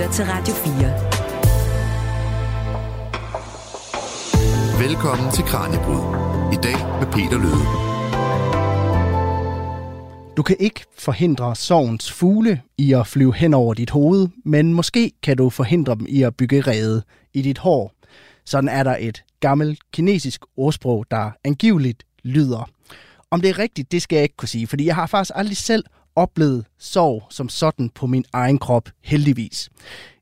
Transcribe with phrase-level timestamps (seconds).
[0.00, 0.72] lytter til Radio 4.
[4.88, 6.00] Velkommen til Kranjebrud.
[6.52, 7.64] I dag med Peter Løde.
[10.36, 15.12] Du kan ikke forhindre sovens fugle i at flyve hen over dit hoved, men måske
[15.22, 17.02] kan du forhindre dem i at bygge rede
[17.34, 17.92] i dit hår.
[18.46, 22.70] Sådan er der et gammelt kinesisk ordsprog, der angiveligt lyder.
[23.30, 25.56] Om det er rigtigt, det skal jeg ikke kunne sige, fordi jeg har faktisk aldrig
[25.56, 25.84] selv
[26.16, 29.70] oplevet sorg som sådan på min egen krop, heldigvis.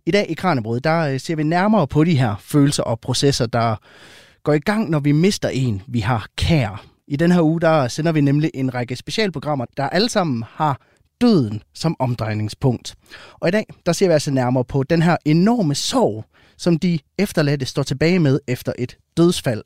[0.07, 3.47] I dag i Kranjebrød, der øh, ser vi nærmere på de her følelser og processer,
[3.47, 3.77] der
[4.43, 6.85] går i gang, når vi mister en, vi har kær.
[7.09, 10.81] I den her uge, der sender vi nemlig en række specialprogrammer, der alle sammen har
[11.21, 12.95] døden som omdrejningspunkt.
[13.33, 16.25] Og i dag, der ser vi altså nærmere på den her enorme sorg,
[16.57, 19.63] som de efterladte står tilbage med efter et dødsfald.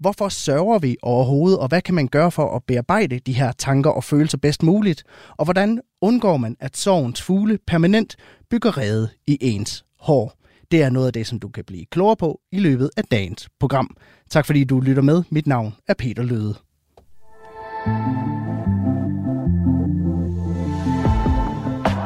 [0.00, 3.90] Hvorfor sørger vi overhovedet, og hvad kan man gøre for at bearbejde de her tanker
[3.90, 5.04] og følelser bedst muligt?
[5.36, 8.16] Og hvordan undgår man, at sorgens fugle permanent
[8.50, 10.32] bygger rede i ens hår?
[10.70, 13.48] Det er noget af det, som du kan blive klogere på i løbet af dagens
[13.60, 13.96] program.
[14.30, 15.22] Tak fordi du lytter med.
[15.30, 16.54] Mit navn er Peter Løde.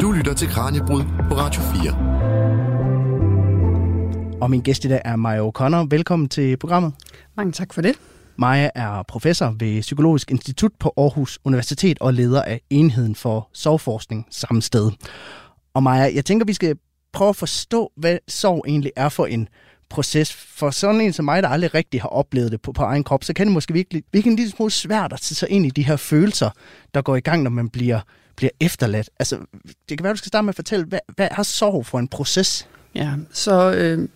[0.00, 2.69] Du lytter til Kranjebrud på Radio 4.
[4.41, 5.86] Og min gæst i dag er Maja O'Connor.
[5.91, 6.92] Velkommen til programmet.
[7.36, 7.94] Mange tak for det.
[8.36, 14.27] Maja er professor ved Psykologisk Institut på Aarhus Universitet og leder af enheden for sovforskning
[14.30, 14.91] samme sted.
[15.74, 16.77] Og Maja, jeg tænker, vi skal
[17.12, 19.48] prøve at forstå, hvad sorg egentlig er for en
[19.88, 20.32] proces.
[20.32, 23.25] For sådan en som mig, der aldrig rigtig har oplevet det på, på egen krop,
[23.25, 25.70] så kan det måske virkelig, virkelig en lille smule svært at tage sig ind i
[25.70, 26.50] de her følelser,
[26.94, 28.00] der går i gang, når man bliver,
[28.36, 29.10] bliver efterladt.
[29.19, 29.38] Altså,
[29.88, 32.08] det kan være, du skal starte med at fortælle, hvad, hvad er sorg for en
[32.08, 32.69] proces?
[32.94, 34.08] Ja, så øh,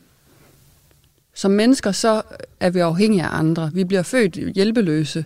[1.34, 2.22] som mennesker, så
[2.60, 3.70] er vi afhængige af andre.
[3.74, 5.24] Vi bliver født hjælpeløse.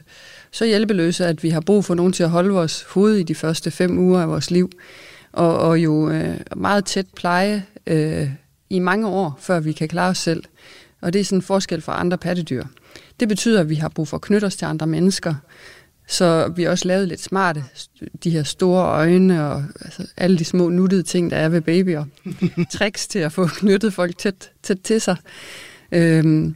[0.50, 3.34] Så hjælpeløse, at vi har brug for nogen til at holde vores hoved i de
[3.34, 4.70] første fem uger af vores liv.
[5.32, 8.30] Og, og jo øh, meget tæt pleje øh,
[8.70, 10.44] i mange år, før vi kan klare os selv.
[11.00, 12.64] Og det er sådan en forskel fra andre pattedyr.
[13.20, 15.34] Det betyder, at vi har brug for at knytte os til andre mennesker.
[16.06, 17.64] Så vi har også lavet lidt smarte,
[18.24, 22.04] de her store øjne og altså, alle de små nuttede ting, der er ved babyer.
[22.78, 25.16] Tricks til at få knyttet folk tæt, tæt til sig.
[25.92, 26.54] Øhm,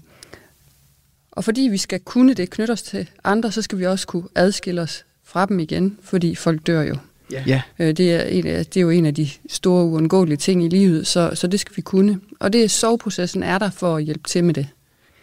[1.32, 4.28] og fordi vi skal kunne det, knytte os til andre, så skal vi også kunne
[4.34, 6.96] adskille os fra dem igen, fordi folk dør jo.
[7.32, 7.44] Ja.
[7.48, 7.60] Yeah.
[7.78, 11.06] Øh, det, er en, det er jo en af de store uundgåelige ting i livet,
[11.06, 12.20] så, så det skal vi kunne.
[12.40, 14.68] Og det sovprocessen er der for at hjælpe til med det.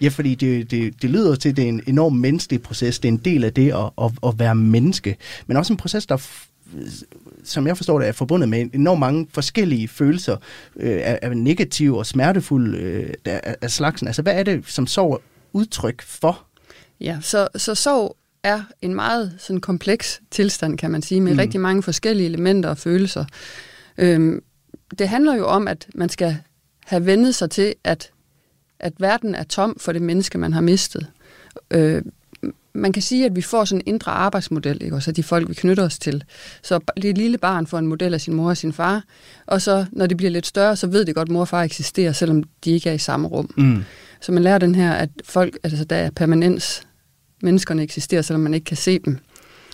[0.01, 2.99] Ja, fordi det, det, det lyder til, at det er en enorm menneskelig proces.
[2.99, 5.15] Det er en del af det at, at, at være menneske.
[5.47, 6.17] Men også en proces, der
[7.43, 10.37] som jeg forstår det, er forbundet med enormt mange forskellige følelser
[10.75, 14.07] øh, af, af negative og smertefulde øh, af, af slagsen.
[14.07, 15.21] Altså, hvad er det, som sorg
[15.53, 16.45] udtryk for?
[17.01, 21.39] Ja, så, så sorg er en meget sådan kompleks tilstand, kan man sige, med mm.
[21.39, 23.25] rigtig mange forskellige elementer og følelser.
[23.97, 24.43] Øhm,
[24.99, 26.37] det handler jo om, at man skal
[26.85, 28.11] have vendet sig til, at,
[28.79, 31.07] at verden er tom for det menneske, man har mistet.
[31.71, 32.01] Øh,
[32.79, 34.95] man kan sige, at vi får sådan en indre arbejdsmodel, ikke?
[34.95, 36.23] Også de folk, vi knytter os til.
[36.63, 39.03] Så det lille barn får en model af sin mor og sin far,
[39.45, 41.63] og så når det bliver lidt større, så ved det godt, at mor og far
[41.63, 43.53] eksisterer, selvom de ikke er i samme rum.
[43.57, 43.83] Mm.
[44.21, 46.81] Så man lærer den her, at folk, altså der er permanens,
[47.41, 49.17] menneskerne eksisterer, selvom man ikke kan se dem.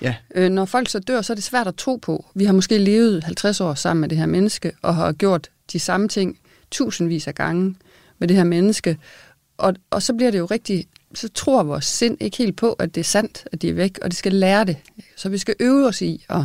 [0.02, 0.16] Ja.
[0.36, 2.26] Øh, når folk så dør, så er det svært at tro på.
[2.36, 5.80] Vi har måske levet 50 år sammen med det her menneske, og har gjort de
[5.80, 6.40] samme ting
[6.72, 7.76] tusindvis af gange
[8.20, 8.98] med det her menneske,
[9.58, 12.96] og, og så bliver det jo rigtig så tror vores sind ikke helt på, at
[12.96, 14.78] det er sandt, at de er væk, og de skal lære det.
[15.16, 16.42] Så vi skal øve os i at,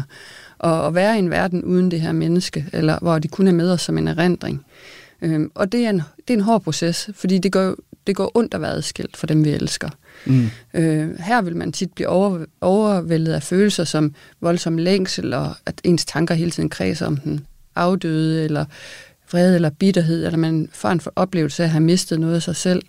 [0.65, 3.53] at, at være i en verden uden det her menneske, eller hvor de kun er
[3.53, 4.67] med os som en erindring.
[5.23, 7.77] Øhm, og det er, en, det er en hård proces, fordi det går,
[8.07, 9.89] det går ondt at være adskilt for dem, vi elsker.
[10.27, 10.51] Mm.
[10.75, 15.81] Øh, her vil man tit blive over, overvældet af følelser som voldsom længsel, og at
[15.85, 18.65] ens tanker hele tiden kredser om den afdøde, eller
[19.33, 22.57] vrede eller bitterhed, eller man får en oplevelse af at have mistet noget af sig
[22.57, 22.83] selv.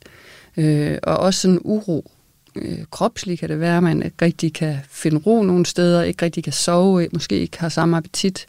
[0.57, 2.11] Øh, og også sådan uro.
[2.55, 6.25] Øh, kropslig kan det være, at man ikke rigtig kan finde ro nogle steder, ikke
[6.25, 8.45] rigtig kan sove, måske ikke har samme appetit.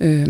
[0.00, 0.28] Øh,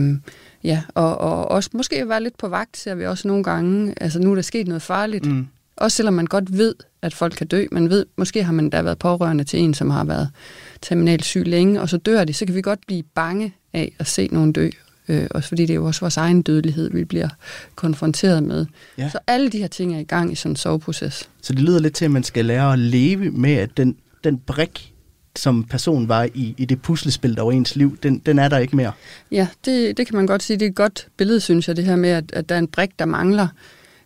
[0.65, 3.95] ja, og, og også måske være lidt på vagt, ser vi også nogle gange.
[4.01, 5.27] Altså nu er der sket noget farligt.
[5.27, 5.47] Mm.
[5.77, 7.67] Også selvom man godt ved, at folk kan dø.
[7.73, 10.29] Man ved, måske har man da været pårørende til en, som har været
[10.83, 12.33] terminalt syg længe, og så dør de.
[12.33, 14.71] Så kan vi godt blive bange af at se nogen dø
[15.11, 17.29] øh, også fordi det er jo også vores egen dødelighed, vi bliver
[17.75, 18.67] konfronteret med.
[18.99, 19.11] Ja.
[19.11, 21.29] Så alle de her ting er i gang i sådan en soveproces.
[21.43, 24.39] Så det lyder lidt til, at man skal lære at leve med, at den, den
[24.39, 24.93] brik,
[25.37, 28.59] som person var i, i det puslespil, der var ens liv, den, den er der
[28.59, 28.93] ikke mere.
[29.31, 30.57] Ja, det, det kan man godt sige.
[30.57, 32.69] Det er et godt billede, synes jeg, det her med, at, at der er en
[32.69, 33.49] brik, der mangler.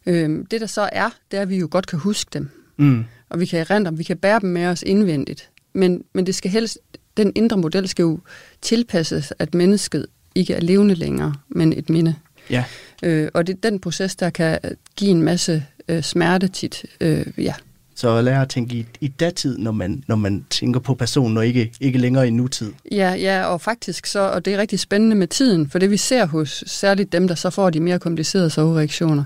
[0.06, 2.48] Øhm, det, der så er, det er, at vi jo godt kan huske dem.
[2.76, 3.04] Mm.
[3.28, 5.50] Og vi kan erindre dem, vi kan bære dem med os indvendigt.
[5.72, 6.78] Men, men det skal helst,
[7.16, 8.18] den indre model skal jo
[8.62, 12.14] tilpasses, at mennesket ikke er levende længere, men et minde.
[12.50, 12.64] Ja.
[13.02, 14.58] Øh, og det, den proces, der kan
[14.96, 16.86] give en masse øh, smerte tit.
[17.00, 17.54] Øh, ja.
[17.96, 21.46] Så lad at tænke i, i datid, når man, når man tænker på personen, og
[21.46, 22.72] ikke, ikke længere i nutid.
[22.92, 25.96] Ja, ja, og faktisk så, og det er rigtig spændende med tiden, for det vi
[25.96, 29.24] ser hos særligt dem, der så får de mere komplicerede sovereaktioner,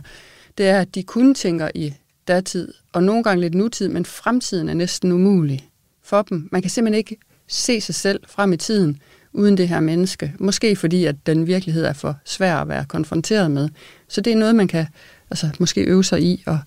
[0.59, 1.95] det er, at de kun tænker i
[2.29, 5.69] datid, og nogle gange lidt nutid, men fremtiden er næsten umulig
[6.03, 6.49] for dem.
[6.53, 7.17] Man kan simpelthen ikke
[7.49, 8.99] se sig selv frem i tiden
[9.39, 10.35] uden det her menneske.
[10.39, 13.69] Måske fordi, at den virkelighed er for svær at være konfronteret med.
[14.09, 14.87] Så det er noget, man kan
[15.31, 16.59] altså, måske øve sig i og,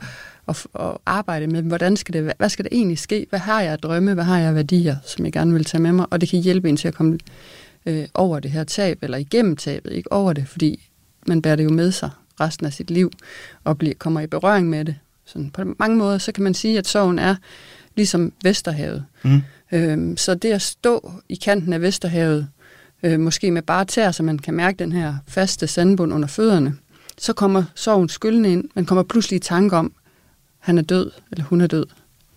[0.46, 1.62] og, og arbejde med.
[1.62, 3.28] Hvordan skal det, hvad skal det egentlig ske?
[3.30, 4.14] Hvad har jeg drømme?
[4.14, 6.06] Hvad har jeg værdier, som jeg gerne vil tage med mig?
[6.10, 7.20] Og det kan hjælpe en til at komme
[7.86, 10.90] øh, over det her tab, eller igennem tabet, ikke over det, fordi
[11.28, 12.10] man bærer det jo med sig
[12.40, 13.12] resten af sit liv,
[13.64, 14.96] og bliver, kommer i berøring med det.
[15.26, 17.36] Sådan på mange måder, så kan man sige, at sorgen er
[17.96, 19.06] ligesom Vesterhavet.
[19.24, 19.42] Mm.
[19.72, 22.48] Øhm, så det at stå i kanten af Vesterhavet,
[23.04, 26.76] øh, måske med bare tær, så man kan mærke den her faste sandbund under fødderne,
[27.18, 28.64] så kommer sorgen skyldende ind.
[28.76, 29.94] Man kommer pludselig i tanke om,
[30.60, 31.86] han er død, eller hun er død,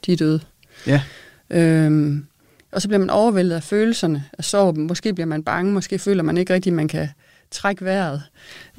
[0.07, 0.41] de er døde.
[0.87, 1.03] Ja.
[1.51, 2.27] Øhm,
[2.73, 4.79] og så bliver man overvældet af følelserne af sorg.
[4.79, 7.09] Måske bliver man bange, måske føler man ikke rigtigt, at man kan
[7.51, 8.23] trække vejret.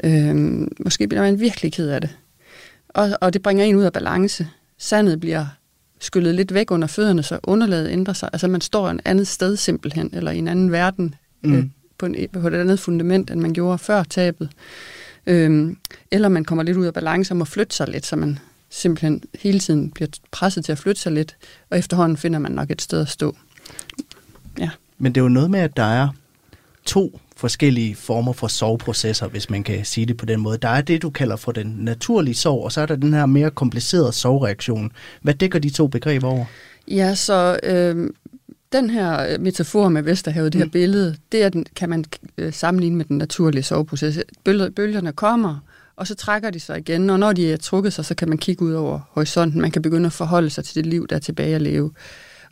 [0.04, 2.10] Øhm, måske bliver man virkelig ked af det.
[2.90, 4.48] Og, og det bringer en ud af balance.
[4.78, 5.46] Sandet bliver
[6.00, 8.30] skyllet lidt væk under fødderne, så underlaget ændrer sig.
[8.34, 11.54] Altså man står et andet sted simpelthen, eller i en anden verden, mm.
[11.54, 11.66] øh,
[11.98, 14.50] på, en, på et andet fundament, end man gjorde før tabet.
[15.28, 15.78] Øhm,
[16.12, 18.40] eller man kommer lidt ud af balance og må flytte sig lidt, så man
[18.70, 21.36] simpelthen hele tiden bliver presset til at flytte sig lidt,
[21.70, 23.36] og efterhånden finder man nok et sted at stå.
[24.60, 24.70] Ja.
[24.98, 26.10] Men det er jo noget med, at der er
[26.86, 30.58] to forskellige former for soveprocesser, hvis man kan sige det på den måde.
[30.58, 33.26] Der er det, du kalder for den naturlige sorg, og så er der den her
[33.26, 34.92] mere komplicerede sovreaktion.
[35.22, 36.46] Hvad dækker de to begreber over?
[36.88, 38.10] Ja, så øh,
[38.76, 40.72] den her metafor med Vesterhavet, det her mm.
[40.72, 42.06] billede, det er den, kan man
[42.38, 44.20] øh, sammenligne med den naturlige soveproces.
[44.76, 45.60] Bølgerne kommer,
[45.96, 48.38] og så trækker de sig igen, og når de er trukket sig, så kan man
[48.38, 49.62] kigge ud over horisonten.
[49.62, 51.92] Man kan begynde at forholde sig til det liv, der er tilbage at leve.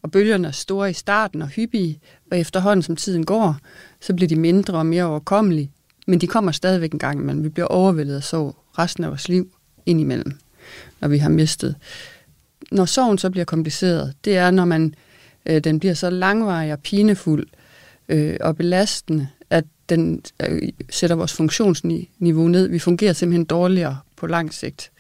[0.02, 2.00] Og bølgerne er store i starten og hyppige,
[2.32, 3.58] og efterhånden som tiden går,
[4.02, 5.72] så bliver de mindre og mere overkommelige.
[6.08, 7.44] Men de kommer stadigvæk en gang imellem.
[7.44, 9.52] Vi bliver overvældet af sorg resten af vores liv
[9.86, 10.38] indimellem,
[11.02, 11.76] når vi har mistet.
[12.72, 14.96] Når sorgen så bliver kompliceret, det er, når man,
[15.46, 17.48] øh, den bliver så langvarig og pinefuld
[18.10, 22.68] øh, og belastende, at den øh, sætter vores funktionsniveau ned.
[22.68, 24.92] Vi fungerer simpelthen dårligere på lang sigt.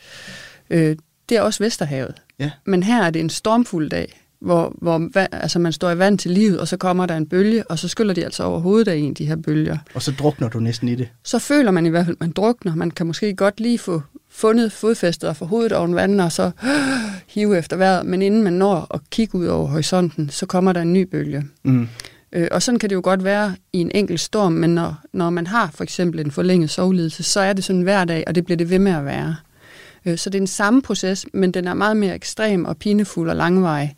[0.69, 0.95] Øh,
[1.29, 2.15] det er også Vesterhavet.
[2.39, 2.51] Ja.
[2.65, 6.31] Men her er det en stormfuld dag, hvor, hvor altså man står i vand til
[6.31, 8.95] livet, og så kommer der en bølge, og så skyller de altså over hovedet af
[8.95, 9.77] en, de her bølger.
[9.93, 11.09] Og så drukner du næsten i det?
[11.23, 12.75] Så føler man i hvert fald, at man drukner.
[12.75, 14.01] Man kan måske godt lige få
[14.33, 16.69] fundet fodfæstet og få hovedet over vandet, og så øh,
[17.33, 18.05] hive efter vejret.
[18.05, 21.43] Men inden man når at kigge ud over horisonten, så kommer der en ny bølge.
[21.63, 21.87] Mm.
[22.31, 25.29] Øh, og sådan kan det jo godt være i en enkelt storm, men når, når
[25.29, 28.45] man har for eksempel en forlænget sovledelse, så er det sådan hver dag, og det
[28.45, 29.35] bliver det ved med at være.
[30.05, 33.29] Øh, så det er en samme proces, men den er meget mere ekstrem og pinefuld
[33.29, 33.95] og langvarig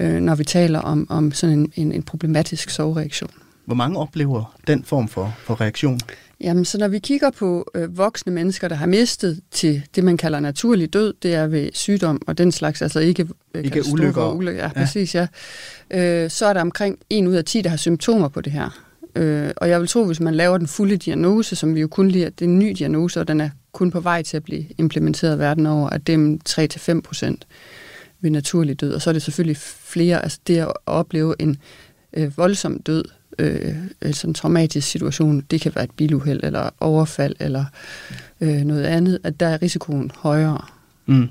[0.00, 3.30] øh, når vi taler om, om sådan en, en, en problematisk sovreaktion.
[3.64, 6.00] Hvor mange oplever den form for, for reaktion?
[6.40, 10.16] Jamen, så når vi kigger på øh, voksne mennesker, der har mistet til det, man
[10.16, 14.32] kalder naturlig død, det er ved sygdom og den slags, altså ikke, øh, ikke ulykker.
[14.32, 14.62] ulykker.
[14.62, 15.26] Ja, ja, præcis, ja.
[15.90, 18.84] Øh, så er der omkring en ud af 10, der har symptomer på det her.
[19.16, 22.08] Øh, og jeg vil tro, hvis man laver den fulde diagnose, som vi jo kun
[22.08, 24.64] lige, det er en ny diagnose, og den er kun på vej til at blive
[24.78, 27.46] implementeret verden over, at det er 3-5 procent
[28.20, 28.92] ved naturlig død.
[28.92, 31.56] Og så er det selvfølgelig flere, altså det at opleve en
[32.16, 33.04] øh, voldsom død,
[33.38, 37.64] øh, altså en traumatisk situation, det kan være et biluheld eller overfald eller
[38.40, 40.64] øh, noget andet, at der er risikoen højere.
[41.06, 41.28] Mm.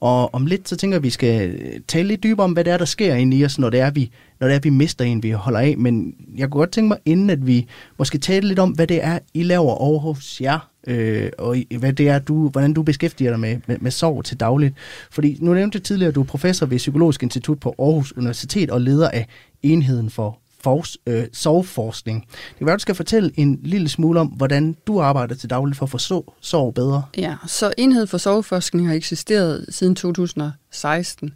[0.00, 2.64] Og om lidt, så tænker jeg, at vi skal øh, tale lidt dybere om, hvad
[2.64, 4.10] det er, der sker inde i os, når det er, vi,
[4.40, 5.74] når det er, vi mister en, vi holder af.
[5.78, 7.66] Men jeg kunne godt tænke mig, inden at vi
[7.98, 11.92] måske tale lidt om, hvad det er, I laver over hos jer, øh, og hvad
[11.92, 14.74] det er, du, hvordan du beskæftiger dig med, med, med sorg til dagligt.
[15.10, 18.70] Fordi nu nævnte jeg tidligere, at du er professor ved Psykologisk Institut på Aarhus Universitet
[18.70, 19.26] og leder af
[19.62, 22.26] enheden for fors, øh, soveforskning.
[22.30, 25.78] Det kan være, du skal fortælle en lille smule om, hvordan du arbejder til dagligt
[25.78, 27.02] for at forstå sorg bedre.
[27.16, 31.34] Ja, så Enhed for Soveforskning har eksisteret siden 2016.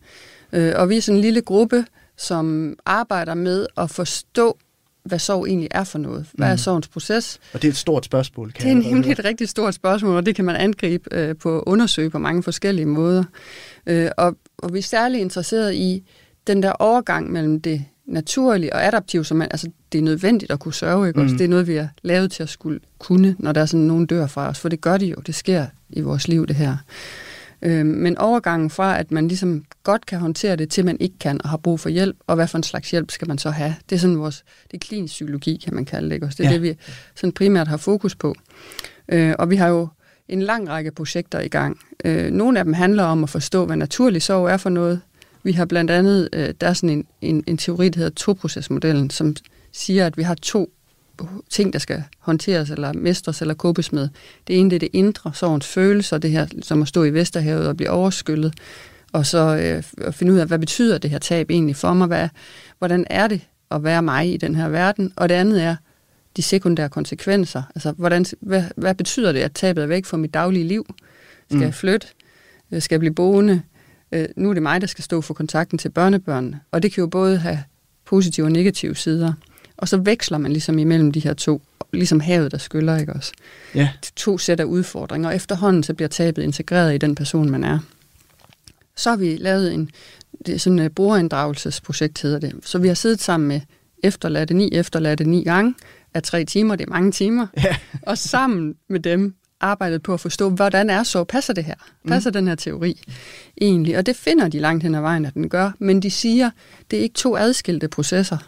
[0.52, 1.85] Øh, og vi er sådan en lille gruppe,
[2.16, 4.58] som arbejder med at forstå
[5.04, 6.26] hvad sorg egentlig er for noget.
[6.32, 6.58] Hvad er mm.
[6.58, 7.40] sorgens proces?
[7.52, 8.52] Og det er et stort spørgsmål.
[8.52, 11.62] Kan det er nemlig et rigtig stort spørgsmål, og det kan man angribe øh, på
[11.66, 13.25] undersøge på mange forskellige måder.
[13.87, 16.02] Øh, og, og vi er særlig interesseret i
[16.47, 20.61] den der overgang mellem det naturlige og adaptive, som man, altså det er nødvendigt at
[20.61, 21.25] kunne sørge, ikke mm.
[21.25, 21.37] også?
[21.37, 24.07] Det er noget, vi er lavet til at skulle kunne, når der er sådan nogen
[24.07, 26.77] dør fra os, for det gør det jo, det sker i vores liv, det her.
[27.62, 31.43] Øh, men overgangen fra, at man ligesom godt kan håndtere det, til man ikke kan
[31.43, 33.75] og har brug for hjælp, og hvad for en slags hjælp skal man så have?
[33.91, 36.27] Det er sådan vores, det er klinisk psykologi, kan man kalde det, ikke?
[36.27, 36.55] Også det er ja.
[36.55, 36.77] det, vi
[37.15, 38.35] sådan primært har fokus på.
[39.09, 39.88] Øh, og vi har jo
[40.29, 41.79] en lang række projekter i gang.
[42.05, 45.00] Øh, nogle af dem handler om at forstå, hvad naturlig sorg er for noget.
[45.49, 49.11] Vi har blandt andet, øh, der er sådan en, en, en teori, der hedder toprocesmodellen,
[49.11, 49.37] som
[49.73, 50.73] siger, at vi har to
[51.50, 54.09] ting, der skal håndteres eller mestres eller kåbes med.
[54.47, 57.69] Det ene det er det indre, sorgens følelser, det her som at stå i Vesterhavet
[57.69, 58.55] og blive overskyllet,
[59.12, 62.07] og så øh, at finde ud af, hvad betyder det her tab egentlig for mig?
[62.07, 62.28] Hvad,
[62.78, 63.40] hvordan er det
[63.71, 65.12] at være mig i den her verden?
[65.17, 65.76] Og det andet er
[66.37, 67.62] de sekundære konsekvenser.
[67.75, 70.95] Altså, hvordan, hvad, hvad betyder det, at tabet er væk fra mit daglige liv?
[71.47, 71.62] Skal mm.
[71.62, 72.07] jeg flytte?
[72.73, 73.62] Øh, skal jeg blive boende?
[74.12, 76.61] Øh, nu er det mig, der skal stå for kontakten til børnebørnene.
[76.71, 77.62] Og det kan jo både have
[78.05, 79.33] positive og negative sider.
[79.77, 81.62] Og så veksler man ligesom imellem de her to,
[81.93, 83.33] ligesom havet, der skyller, ikke også?
[83.75, 83.88] Ja.
[84.05, 87.65] De to sæt af udfordringer, og efterhånden så bliver tabet integreret i den person, man
[87.65, 87.79] er.
[88.97, 89.91] Så har vi lavet en,
[90.47, 92.53] det er sådan et brugerinddragelsesprojekt, hedder det.
[92.62, 93.61] Så vi har siddet sammen med
[94.03, 95.75] efterladte, ni efterladte, ni gange
[96.15, 97.77] af tre timer, det er mange timer, Ja.
[98.03, 101.75] og sammen med dem arbejdet på at forstå, hvordan er så, passer det her?
[102.09, 102.33] Passer mm.
[102.33, 103.00] den her teori
[103.61, 103.99] egentlig?
[103.99, 106.50] Og det finder de langt hen ad vejen, at den gør, men de siger,
[106.91, 108.38] det er ikke to adskilte processer.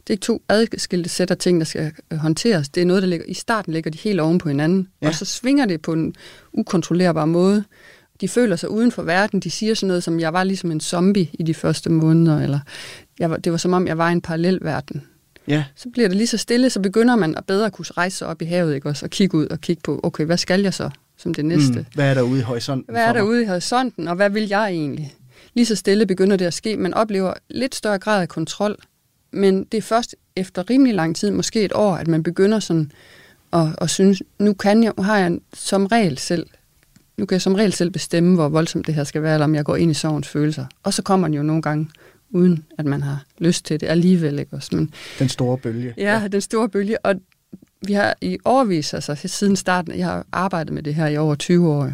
[0.00, 2.68] Det er ikke to adskilte sæt af ting, der skal øh, håndteres.
[2.68, 5.08] Det er noget, der ligger i starten ligger de helt oven på hinanden, ja.
[5.08, 6.14] og så svinger det på en
[6.52, 7.64] ukontrollerbar måde.
[8.20, 9.40] De føler sig uden for verden.
[9.40, 12.60] De siger sådan noget som, jeg var ligesom en zombie i de første måneder, eller
[13.18, 15.02] jeg var, det var som om, jeg var i en parallel verden
[15.50, 15.64] Ja.
[15.76, 18.42] så bliver det lige så stille, så begynder man at bedre kunne rejse sig op
[18.42, 20.90] i havet, ikke også, og kigge ud og kigge på, okay, hvad skal jeg så
[21.16, 21.78] som det næste?
[21.78, 21.84] Mm.
[21.94, 22.94] Hvad er der ude i horisonten?
[22.94, 25.14] Hvad er der ude i horisonten, og hvad vil jeg egentlig?
[25.54, 26.76] Lige så stille begynder det at ske.
[26.76, 28.76] Man oplever lidt større grad af kontrol,
[29.30, 32.92] men det er først efter rimelig lang tid, måske et år, at man begynder sådan
[33.52, 36.46] at, at synes, nu kan jeg, har jeg som regel selv,
[37.16, 39.54] nu kan jeg som regel selv bestemme, hvor voldsomt det her skal være, eller om
[39.54, 40.66] jeg går ind i sorgens følelser.
[40.82, 41.88] Og så kommer den jo nogle gange,
[42.30, 44.76] uden at man har lyst til det alligevel, ikke også?
[44.76, 45.94] Men Den store bølge.
[45.96, 47.06] Ja, den store bølge.
[47.06, 47.14] Og
[47.86, 51.34] vi har i overvis, altså siden starten, jeg har arbejdet med det her i over
[51.34, 51.92] 20 år,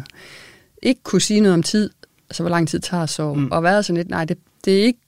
[0.81, 1.89] ikke kunne sige noget om tid,
[2.29, 3.43] altså hvor lang tid tager sorg, Mm.
[3.43, 3.51] mm.
[3.51, 4.99] og været sådan lidt, nej, det, det er ikke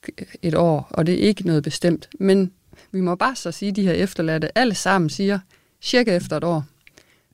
[0.42, 2.52] et år, og det er ikke noget bestemt, men
[2.92, 5.40] vi må bare så sige, de her efterladte, alle sammen siger,
[5.82, 6.66] cirka efter et år,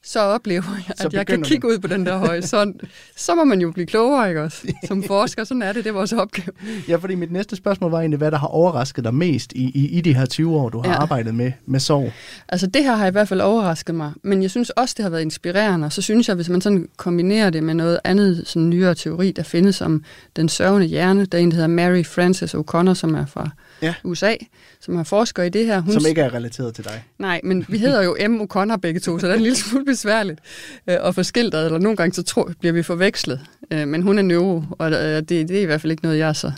[0.05, 2.81] så oplever jeg, at jeg kan kigge ud på den der horisont.
[3.15, 4.67] Så må man jo blive klogere, ikke også?
[4.87, 6.51] Som forsker, sådan er det, det er vores opgave.
[6.87, 9.97] Ja, fordi mit næste spørgsmål var egentlig, hvad der har overrasket dig mest i, i,
[9.97, 10.91] i de her 20 år, du har.
[10.91, 11.01] Ja.
[11.01, 12.11] arbejdet med, med sorg.
[12.49, 15.09] Altså det her har i hvert fald overrasket mig, men jeg synes også, det har
[15.09, 18.69] været inspirerende, og så synes jeg, hvis man sådan kombinerer det med noget andet sådan
[18.69, 20.03] nyere teori, der findes om
[20.35, 23.49] den sørgende hjerne, der er en, der hedder Mary Frances O'Connor, som er fra
[23.81, 23.93] Ja.
[24.03, 24.35] USA,
[24.79, 25.81] som har forsker i det her.
[25.81, 27.03] Hun Som ikke er relateret til dig.
[27.19, 28.41] Nej, men vi hedder jo M.
[28.41, 30.39] O'Connor begge to, så det er en lille smule besværligt
[30.87, 33.39] øh, at få skildret, eller nogle gange så tror, bliver vi forvekslet.
[33.71, 36.17] Øh, men hun er neuro, og øh, det, det er i hvert fald ikke noget,
[36.17, 36.51] jeg så...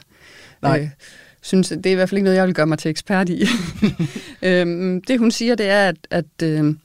[0.61, 0.79] Nej.
[0.79, 0.89] Øh,
[1.41, 3.47] synes, det er i hvert fald ikke noget, jeg vil gøre mig til ekspert i.
[4.41, 6.75] øhm, det hun siger, det er, at, at, øh,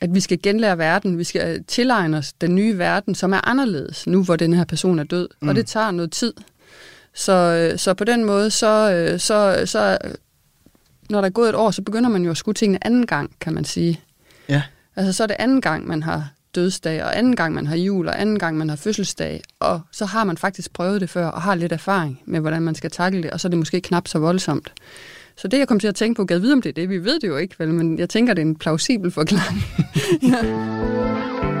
[0.00, 4.06] at vi skal genlære verden, vi skal tilegne os den nye verden, som er anderledes,
[4.06, 5.28] nu hvor den her person er død.
[5.42, 5.48] Mm.
[5.48, 6.32] Og det tager noget tid.
[7.18, 9.98] Så, øh, så på den måde, så, øh, så, så
[11.10, 13.30] når der er gået et år, så begynder man jo at skue tingene anden gang,
[13.40, 14.00] kan man sige.
[14.48, 14.62] Ja.
[14.96, 18.08] Altså så er det anden gang, man har dødsdag, og anden gang, man har jul,
[18.08, 21.42] og anden gang, man har fødselsdag, og så har man faktisk prøvet det før, og
[21.42, 24.08] har lidt erfaring med, hvordan man skal takle det, og så er det måske knap
[24.08, 24.72] så voldsomt.
[25.36, 27.04] Så det, jeg kom til at tænke på, gad vide om det er det, vi
[27.04, 29.64] ved det jo ikke, vel, men jeg tænker, det er en plausibel forklaring.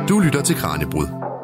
[0.08, 1.37] Du lytter til Kranjebrud.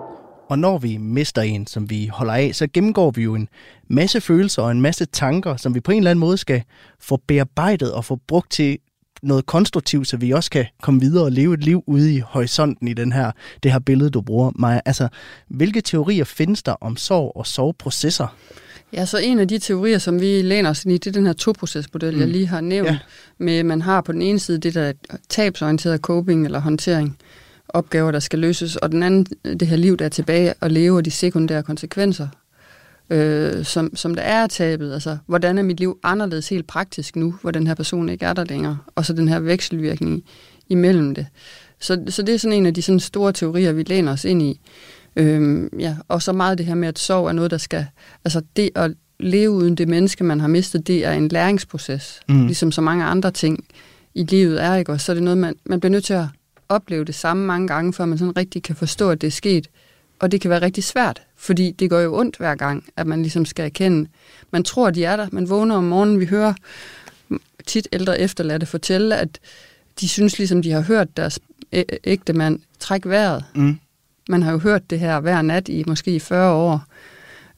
[0.48, 3.48] Og når vi mister en, som vi holder af, så gennemgår vi jo en
[3.88, 6.62] masse følelser og en masse tanker, som vi på en eller anden måde skal
[7.00, 8.78] få bearbejdet og få brugt til
[9.22, 12.88] noget konstruktivt, så vi også kan komme videre og leve et liv ude i horisonten
[12.88, 13.32] i den her,
[13.62, 14.80] det her billede, du bruger, Maja.
[14.84, 15.08] Altså,
[15.48, 18.36] hvilke teorier findes der om sorg og sorgprocesser?
[18.92, 21.26] Ja, så en af de teorier, som vi læner os ind i, det er den
[21.26, 22.20] her toprocesmodel, mm.
[22.20, 22.88] jeg lige har nævnt.
[22.88, 22.98] Ja.
[23.38, 24.92] Med, man har på den ene side det der
[25.28, 27.18] tabsorienteret coping eller håndtering,
[27.68, 30.96] opgaver, der skal løses, og den anden, det her liv, der er tilbage og leve,
[30.96, 32.28] og de sekundære konsekvenser,
[33.10, 34.92] øh, som, som der er tabet.
[34.92, 38.32] Altså, hvordan er mit liv anderledes helt praktisk nu, hvor den her person ikke er
[38.32, 40.24] der længere, og så den her vekselvirkning
[40.68, 41.26] imellem det.
[41.80, 44.42] Så, så det er sådan en af de sådan store teorier, vi læner os ind
[44.42, 44.60] i.
[45.16, 47.86] Øhm, ja, og så meget det her med, at sorg er noget, der skal...
[48.24, 48.90] Altså det at
[49.20, 52.20] leve uden det menneske, man har mistet, det er en læringsproces.
[52.28, 52.46] Mm.
[52.46, 53.64] Ligesom så mange andre ting
[54.14, 54.92] i livet er, ikke?
[54.92, 56.26] Og så er det noget, man, man bliver nødt til at
[56.68, 59.68] opleve det samme mange gange, før man sådan rigtig kan forstå, at det er sket.
[60.18, 63.22] Og det kan være rigtig svært, fordi det går jo ondt hver gang, at man
[63.22, 64.10] ligesom skal erkende.
[64.50, 65.28] Man tror, de er der.
[65.32, 66.54] Man vågner om morgenen, vi hører
[67.66, 69.40] tit ældre efterladte fortælle, at
[70.00, 71.38] de synes ligesom, de har hørt deres
[72.04, 73.44] ægte mand trække vejret.
[73.54, 73.78] Mm.
[74.28, 76.84] Man har jo hørt det her hver nat i måske 40 år.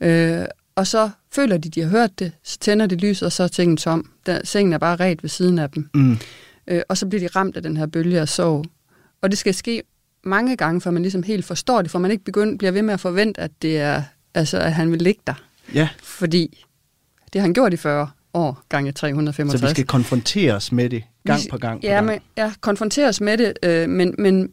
[0.01, 0.45] Øh,
[0.75, 3.49] og så føler de, de har hørt det, så tænder de lys, og så er
[3.49, 4.11] tingene tom.
[4.27, 5.91] Der, sengen er bare ret ved siden af dem.
[5.95, 6.19] Mm.
[6.67, 8.65] Øh, og så bliver de ramt af den her bølge af sorg.
[9.23, 9.83] Og det skal ske
[10.25, 12.95] mange gange, før man ligesom helt forstår det, for man ikke begynder, bliver ved med
[12.95, 14.03] at forvente, at det er,
[14.35, 15.35] altså, at han vil ligge der.
[15.75, 15.89] Ja.
[16.03, 16.65] Fordi
[17.33, 19.61] det har han gjort i 40 år, gange 365.
[19.61, 22.07] Så vi skal konfronteres med det gang Vi- på gang på ja, gang.
[22.07, 24.51] Men, ja, konfronteres med det, øh, men, men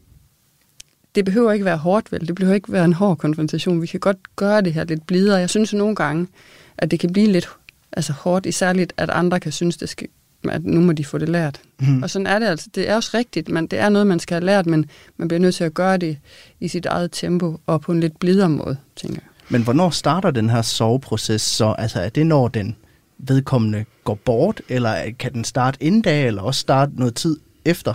[1.15, 2.27] det behøver ikke være hårdt, vel?
[2.27, 3.81] Det behøver ikke være en hård konfrontation.
[3.81, 5.39] Vi kan godt gøre det her lidt blidere.
[5.39, 6.27] Jeg synes nogle gange,
[6.77, 7.49] at det kan blive lidt
[7.91, 10.07] altså hårdt, isærligt at andre kan synes, det skal,
[10.49, 11.61] at nu må de få det lært.
[11.79, 12.03] Mhm.
[12.03, 12.69] Og sådan er det altså.
[12.75, 14.85] Det er også rigtigt, men det er noget, man skal have lært, men
[15.17, 16.17] man bliver nødt til at gøre det
[16.59, 19.29] i sit eget tempo og på en lidt blidere måde, tænker jeg.
[19.49, 21.75] Men hvornår starter den her soveproces så?
[21.77, 22.75] Altså er det, når den
[23.17, 27.93] vedkommende går bort, eller kan den starte inden da, eller også starte noget tid efter?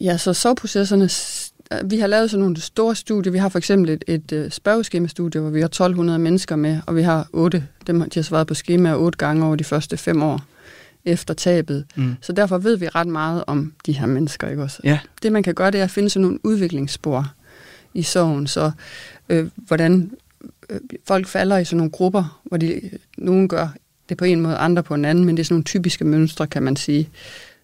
[0.00, 1.08] Ja, så soveprocesserne,
[1.84, 3.32] vi har lavet sådan nogle store studier.
[3.32, 6.96] Vi har for eksempel et, et øh, spørgeskemastudie, hvor vi har 1200 mennesker med, og
[6.96, 10.22] vi har otte, dem de har svaret på skemaer otte gange over de første fem
[10.22, 10.40] år
[11.04, 11.84] efter tabet.
[11.96, 12.14] Mm.
[12.20, 14.80] Så derfor ved vi ret meget om de her mennesker, ikke også?
[14.84, 17.32] Ja, Det man kan gøre, det er at finde sådan nogle udviklingsspor
[17.94, 18.70] i sorgen, så
[19.28, 20.10] øh, hvordan
[20.70, 23.68] øh, folk falder i sådan nogle grupper, hvor de, nogen gør
[24.08, 26.46] det på en måde, andre på en anden, men det er sådan nogle typiske mønstre,
[26.46, 27.08] kan man sige.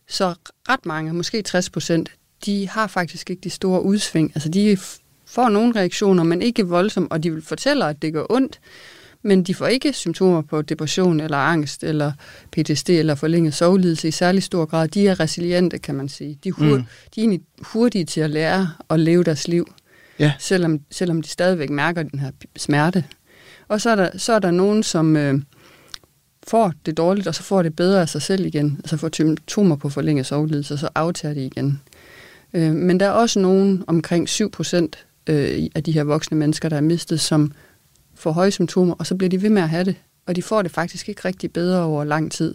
[0.08, 0.34] Så
[0.68, 2.10] ret mange, måske 60 procent,
[2.46, 4.32] de har faktisk ikke de store udsving.
[4.34, 4.78] Altså de
[5.26, 8.60] får nogle reaktioner, men ikke voldsomt, og de vil fortælle, at det gør ondt,
[9.26, 12.12] men de får ikke symptomer på depression eller angst eller
[12.52, 14.88] PTSD eller forlænget sovelidelse i særlig stor grad.
[14.88, 16.38] De er resiliente, kan man sige.
[16.44, 16.82] De er, hur- Mm.
[17.14, 19.72] de er egentlig hurtige til at lære at leve deres liv,
[20.18, 20.32] ja.
[20.38, 23.04] selvom, selvom de stadigvæk mærker den her smerte.
[23.68, 25.40] Og så er der, så er der nogen, som øh,
[26.48, 28.76] får det dårligt, og så får det bedre af sig selv igen.
[28.78, 31.80] Altså får symptomer på forlænget sovelidelse, og så aftager det igen.
[32.54, 36.68] Øh, men der er også nogen, omkring 7 procent øh, af de her voksne mennesker,
[36.68, 37.52] der er mistet, som
[38.16, 39.94] får høje symptomer, og så bliver de ved med at have det.
[40.26, 42.54] Og de får det faktisk ikke rigtig bedre over lang tid.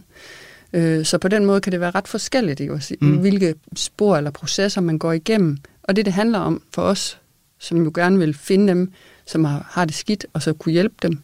[0.74, 2.74] Øh, så på den måde kan det være ret forskelligt, ikke?
[2.74, 3.18] Også, Mm.
[3.18, 5.58] hvilke spor eller processer man går igennem.
[5.84, 7.20] Og det, det handler om for os,
[7.60, 8.91] som jo gerne vil finde dem,
[9.25, 11.20] som har, har det skidt, og så kunne hjælpe dem,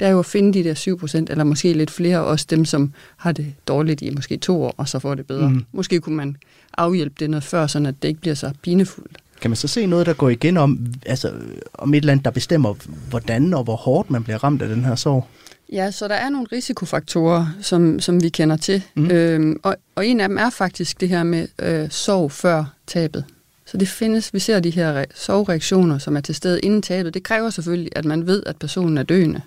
[0.00, 2.64] det er jo at finde de der 7 procent, eller måske lidt flere, også dem,
[2.64, 5.48] som har det dårligt i måske to år, og så får det bedre.
[5.50, 5.64] Mm.
[5.72, 6.36] Måske kunne man
[6.78, 9.18] afhjælpe det noget før, at det ikke bliver så pinefuldt.
[9.42, 11.32] Kan man så se noget, der går igen om, altså,
[11.74, 12.74] om et eller andet, der bestemmer,
[13.08, 15.26] hvordan og hvor hårdt man bliver ramt af den her sorg?
[15.72, 18.82] Ja, så der er nogle risikofaktorer, som, som vi kender til.
[18.94, 19.10] Mm.
[19.10, 23.24] Øhm, og, og en af dem er faktisk det her med øh, sorg før tabet.
[23.66, 27.14] Så det findes, vi ser de her re- sorgreaktioner, som er til stede inden tabet.
[27.14, 29.40] Det kræver selvfølgelig, at man ved, at personen er døende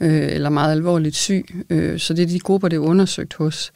[0.00, 1.64] øh, eller meget alvorligt syg.
[1.70, 3.72] Øh, så det er de grupper, det er undersøgt hos.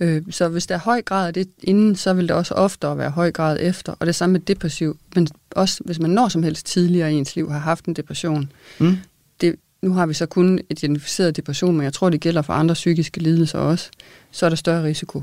[0.00, 2.98] Øh, så hvis der er høj grad af det inden, så vil der også oftere
[2.98, 3.94] være høj grad efter.
[3.98, 4.96] Og det samme med depressiv.
[5.14, 8.52] Men også hvis man når som helst tidligere i ens liv har haft en depression,
[8.78, 8.96] Mm?
[9.40, 12.74] det, nu har vi så kun identificeret depression, men jeg tror, det gælder for andre
[12.74, 13.90] psykiske lidelser også,
[14.30, 15.22] så er der større risiko.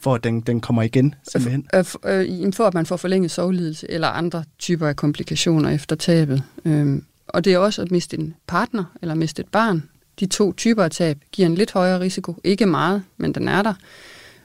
[0.00, 1.66] For at den, den kommer igen, simpelthen.
[1.74, 5.96] Øh, for, øh, for at man får forlænget sovelidelse eller andre typer af komplikationer efter
[5.96, 6.42] tabet.
[6.64, 9.82] Øhm, og det er også at miste en partner eller miste et barn.
[10.20, 12.36] De to typer af tab giver en lidt højere risiko.
[12.44, 13.74] Ikke meget, men den er der.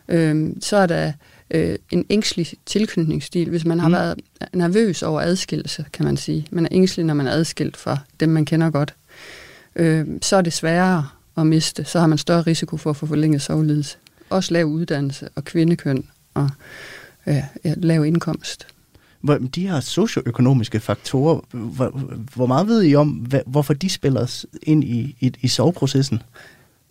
[0.08, 1.12] Øhm, så er der
[1.52, 3.94] øh, en ængstelig tilknytningsstil, hvis man har Mm.
[3.94, 4.20] været
[4.54, 6.48] nervøs over adskillelse, kan man sige.
[6.52, 8.94] Man er ængstelig, når man er adskilt fra dem, man kender godt.
[9.76, 11.86] Øh, så er det sværere at miste.
[11.86, 13.98] Så har man større risiko for at få forlænget sovelidelse.
[14.30, 16.50] Også lav uddannelse og kvindekøn og
[17.28, 18.68] øh, lav indkomst.
[19.56, 21.90] De her socioøkonomiske faktorer, hvor,
[22.36, 26.22] hvor meget ved I om, hvad, hvorfor de spiller ind i, i, i soveprocessen?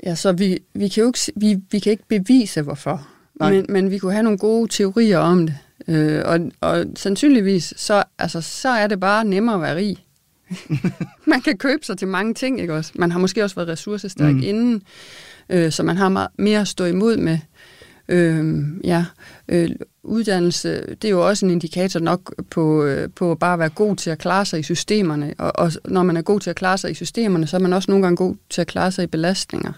[0.05, 3.07] Ja, så vi, vi, kan jo ikke, vi, vi kan ikke bevise, hvorfor.
[3.41, 3.51] Nej.
[3.53, 5.57] Men, men vi kunne have nogle gode teorier om det.
[5.89, 9.97] Øh, og, og sandsynligvis, så, altså, så er det bare nemmere at være rig.
[11.33, 12.93] man kan købe sig til mange ting, ikke også?
[12.95, 14.43] Man har måske også været ressourcestærk mm.
[14.43, 14.83] inden,
[15.49, 17.39] øh, så man har meget mere at stå imod med.
[18.09, 19.05] Øh, ja,
[19.49, 19.71] øh,
[20.03, 23.97] uddannelse, det er jo også en indikator nok på, øh, på bare at være god
[23.97, 25.35] til at klare sig i systemerne.
[25.38, 27.73] Og, og når man er god til at klare sig i systemerne, så er man
[27.73, 29.73] også nogle gange god til at klare sig i belastninger.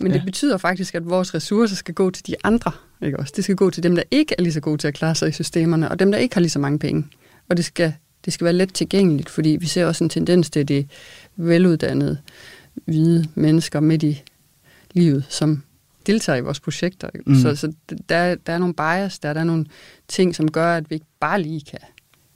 [0.00, 0.12] Men Ja.
[0.12, 0.18] ja.
[0.18, 2.72] det betyder faktisk, at vores ressourcer skal gå til de andre.
[3.02, 3.32] Ikke også?
[3.36, 5.28] Det skal gå til dem, der ikke er lige så gode til at klare sig
[5.28, 7.06] i systemerne, og dem, der ikke har lige så mange penge.
[7.48, 7.92] Og det skal,
[8.24, 10.86] det skal være let tilgængeligt, fordi vi ser også en tendens til de
[11.36, 12.18] veluddannede,
[12.84, 14.22] hvide mennesker midt i
[14.92, 15.62] livet, som
[16.08, 17.08] deltager i vores projekter.
[17.14, 17.32] Mm.
[17.32, 17.40] Mm.
[17.40, 17.72] Så, så
[18.08, 19.66] der, der er nogle bias, der, der er nogle
[20.08, 21.78] ting, som gør, at vi ikke bare lige kan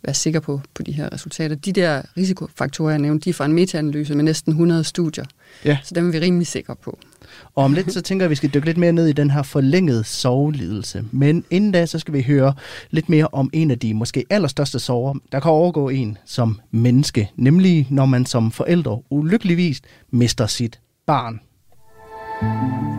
[0.04, 1.56] være sikre på, på de her resultater.
[1.56, 5.24] De der risikofaktorer, jeg nævnte, de er fra en metaanalyse med næsten 100 studier.
[5.64, 5.78] Ja.
[5.84, 6.98] Så dem er vi rimelig sikre på.
[7.54, 9.30] Og om lidt, så tænker jeg, at vi skal dykke lidt mere ned i den
[9.30, 11.04] her forlængede sovelidelse.
[11.10, 12.54] Men inden da, så skal vi høre
[12.90, 17.30] lidt mere om en af de måske allerstørste sorger, der kan overgå en som menneske.
[17.36, 19.80] Nemlig når man som forældre ulykkeligvis
[20.10, 21.40] mister sit barn.
[22.42, 22.91] Du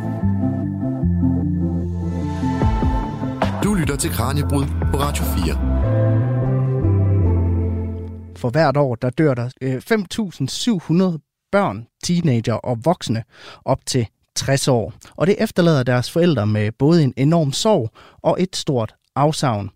[4.03, 5.55] til Kranjebrud på Radio 4.
[8.37, 13.23] For hvert år, der dør der øh, 5.700 børn, teenager og voksne
[13.65, 14.93] op til 60 år.
[15.15, 17.89] Og det efterlader deres forældre med både en enorm sorg
[18.21, 19.69] og et stort afsavn.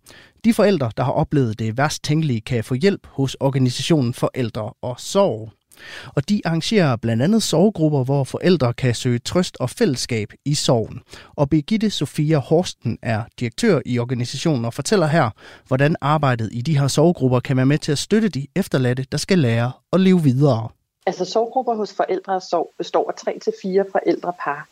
[0.43, 4.95] De forældre, der har oplevet det værst tænkelige, kan få hjælp hos organisationen Forældre og
[4.99, 5.51] Sorg.
[6.15, 11.01] Og de arrangerer blandt andet sovegrupper, hvor forældre kan søge trøst og fællesskab i sorgen.
[11.35, 15.29] Og Birgitte Sofia Horsten er direktør i organisationen og fortæller her,
[15.67, 19.17] hvordan arbejdet i de her sovegrupper kan være med til at støtte de efterladte, der
[19.17, 20.69] skal lære at leve videre.
[21.05, 24.67] Altså sorggrupper hos forældre og sorg består af tre til fire forældrepar,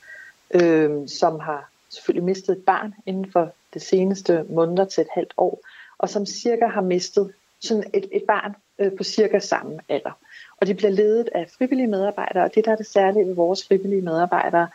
[0.54, 5.34] øh, som har selvfølgelig mistet et barn inden for det seneste måneder til et halvt
[5.38, 5.60] år,
[5.98, 10.18] og som cirka har mistet sådan et, et barn øh, på cirka samme alder.
[10.65, 13.67] Og de bliver ledet af frivillige medarbejdere, og det der er det særlige ved vores
[13.67, 14.67] frivillige medarbejdere,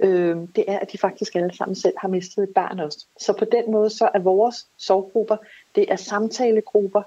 [0.00, 3.06] øh, det er, at de faktisk alle sammen selv har mistet et barn også.
[3.20, 5.36] Så på den måde så er vores sorggrupper,
[5.74, 7.02] det er samtalegrupper,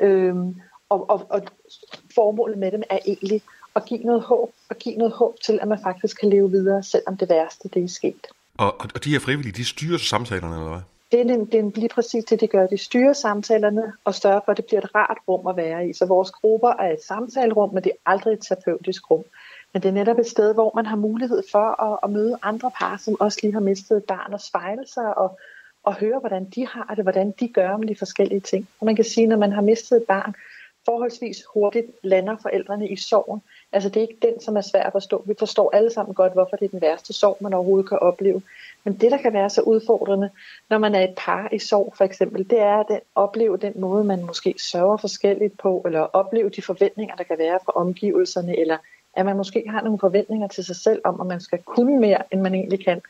[0.00, 0.36] øh,
[0.88, 1.42] og, og, og
[2.14, 3.42] formålet med dem er egentlig
[3.76, 6.82] at give noget håb, og give noget håb til, at man faktisk kan leve videre,
[6.82, 8.26] selvom det værste det er sket.
[8.58, 10.82] Og, og de her frivillige, de styrer samtalerne, eller hvad?
[11.14, 12.66] Det er, det er lige præcis det, de gør.
[12.66, 15.92] De styrer samtalerne og sørger for, at det bliver et rart rum at være i.
[15.92, 19.24] Så vores grupper er et samtalerum, men det er aldrig et terapeutisk rum.
[19.72, 22.70] Men det er netop et sted, hvor man har mulighed for at, at møde andre
[22.78, 25.38] par, som også lige har mistet et barn og spejle sig og,
[25.82, 28.68] og høre, hvordan de har det, hvordan de gør med de forskellige ting.
[28.80, 30.34] Og man kan sige, når man har mistet et barn,
[30.84, 33.40] forholdsvis hurtigt lander forældrene i sorgen.
[33.74, 35.24] Altså det er ikke den, som er svær at forstå.
[35.26, 38.42] Vi forstår alle sammen godt, hvorfor det er den værste sorg, man overhovedet kan opleve.
[38.84, 40.30] Men det, der kan være så udfordrende,
[40.70, 44.04] når man er et par i sorg for eksempel, det er at opleve den måde,
[44.04, 48.76] man måske sørger forskelligt på, eller opleve de forventninger, der kan være fra omgivelserne, eller
[49.14, 52.22] at man måske har nogle forventninger til sig selv om, at man skal kunne mere,
[52.32, 53.02] end man egentlig kan.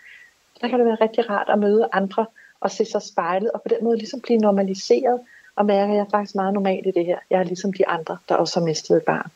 [0.61, 2.27] Der kan det være rigtig rart at møde andre
[2.61, 5.21] og se sig spejlet, og på den måde ligesom blive normaliseret,
[5.57, 7.19] og mærke, at jeg er faktisk meget normal i det her.
[7.31, 9.31] Jeg er ligesom de andre, der også har mistet et barn.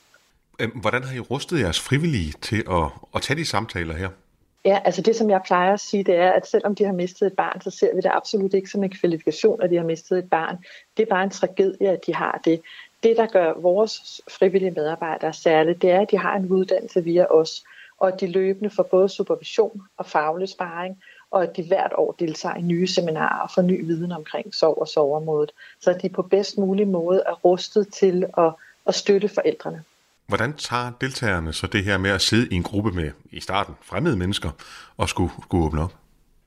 [0.61, 4.09] Øhm, hvordan har I rustet jeres frivillige til at, at tage de samtaler her?
[4.65, 7.27] Ja, altså det som jeg plejer at sige, det er, at selvom de har mistet
[7.27, 10.19] et barn, så ser vi det absolut ikke som en kvalifikation, at de har mistet
[10.19, 10.57] et barn.
[10.97, 12.61] Det er bare en tragedie, at de har det.
[13.03, 17.25] Det, der gør vores frivillige medarbejdere særligt, det er, at de har en uddannelse via
[17.25, 17.65] os,
[17.99, 22.13] og at de løbende får både supervision og faglig sparring, og at de hvert år
[22.19, 26.09] deltager i nye seminarer og får ny viden omkring sov og soveområdet, så at de
[26.09, 28.53] på bedst mulig måde er rustet til at,
[28.87, 29.85] at støtte forældrene.
[30.29, 33.75] Hvordan tager deltagerne så det her med at sidde i en gruppe med, i starten,
[33.83, 34.51] fremmede mennesker,
[34.97, 35.95] og skulle, skulle åbne op?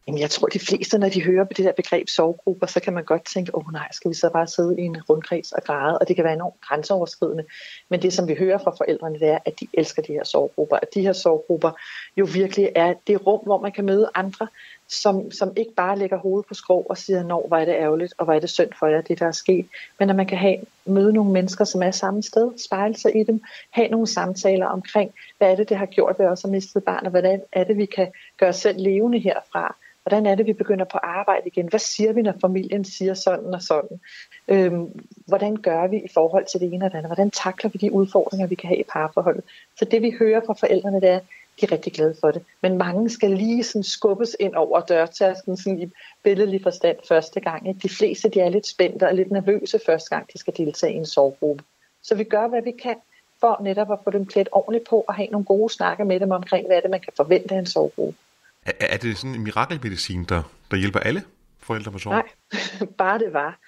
[0.08, 2.94] Jamen, jeg tror, de fleste, når de hører på det der begreb sovegrupper, så kan
[2.94, 5.63] man godt tænke, åh oh, nej, skal vi så bare sidde i en rundkreds og
[5.63, 7.44] græde, og det kan være enormt grænseoverskridende.
[7.89, 10.76] Men det, som vi hører fra forældrene, det er, at de elsker de her sovegrupper,
[10.76, 11.72] at de her sovegrupper
[12.17, 14.48] jo virkelig er det rum, hvor man kan møde andre,
[14.91, 18.13] som, som ikke bare lægger hovedet på skrå og siger, når hvor er det ærgerligt,
[18.17, 19.65] og hvor er det synd for jer, det der er sket,
[19.99, 23.23] men at man kan have, møde nogle mennesker, som er samme sted, spejle sig i
[23.23, 26.84] dem, have nogle samtaler omkring, hvad er det, det har gjort ved os at mistet
[26.84, 29.75] barn, og hvordan er det, vi kan gøre os selv levende herfra.
[30.04, 31.67] Hvordan er det, vi begynder på arbejde igen?
[31.67, 33.99] Hvad siger vi, når familien siger sådan og sådan?
[34.47, 37.10] Øhm, hvordan gør vi i forhold til det ene og det andet?
[37.10, 39.43] Hvordan takler vi de udfordringer, vi kan have i parforholdet?
[39.80, 41.19] Så det, vi hører fra forældrene, det er,
[41.60, 42.44] de er rigtig glade for det.
[42.62, 45.92] Men mange skal lige sådan skubbes ind over dørtasken sådan i
[46.24, 47.68] billedlig forstand første gang.
[47.68, 47.80] Ikke?
[47.80, 50.98] De fleste de er lidt spændte og lidt nervøse første gang, de skal deltage i
[50.98, 51.64] en sovegruppe.
[52.04, 52.96] Så vi gør, hvad vi kan
[53.40, 56.32] for netop at få dem klædt ordentligt på og have nogle gode snakker med dem
[56.32, 58.20] omkring, hvad er det, man kan forvente af en sovegruppe.
[58.66, 61.24] Er, er det sådan en mirakelmedicin, der, der hjælper alle
[61.60, 62.14] forældre med sorg?
[62.14, 62.28] Nej,
[62.98, 63.60] bare det var.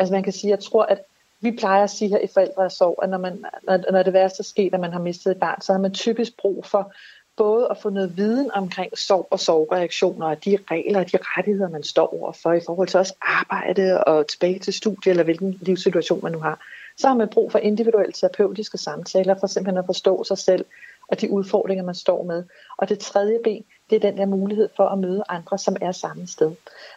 [0.00, 0.98] Altså man kan sige, jeg tror, at
[1.40, 4.40] vi plejer at sige her i forældre sorg, at når, man, når, når det værste
[4.40, 6.92] er sket, at man har mistet et barn, så har man typisk brug for
[7.36, 11.68] både at få noget viden omkring sorg og sorgreaktioner, og de regler og de rettigheder,
[11.68, 16.20] man står overfor i forhold til også arbejde og tilbage til studie, eller hvilken livssituation
[16.22, 16.60] man nu har.
[16.96, 20.64] Så har man brug for individuelle terapeutiske samtaler, for simpelthen at forstå sig selv
[21.08, 22.44] og de udfordringer, man står med.
[22.76, 25.92] Og det tredje ben, det er den der mulighed for at møde andre, som er
[25.92, 26.52] samme sted.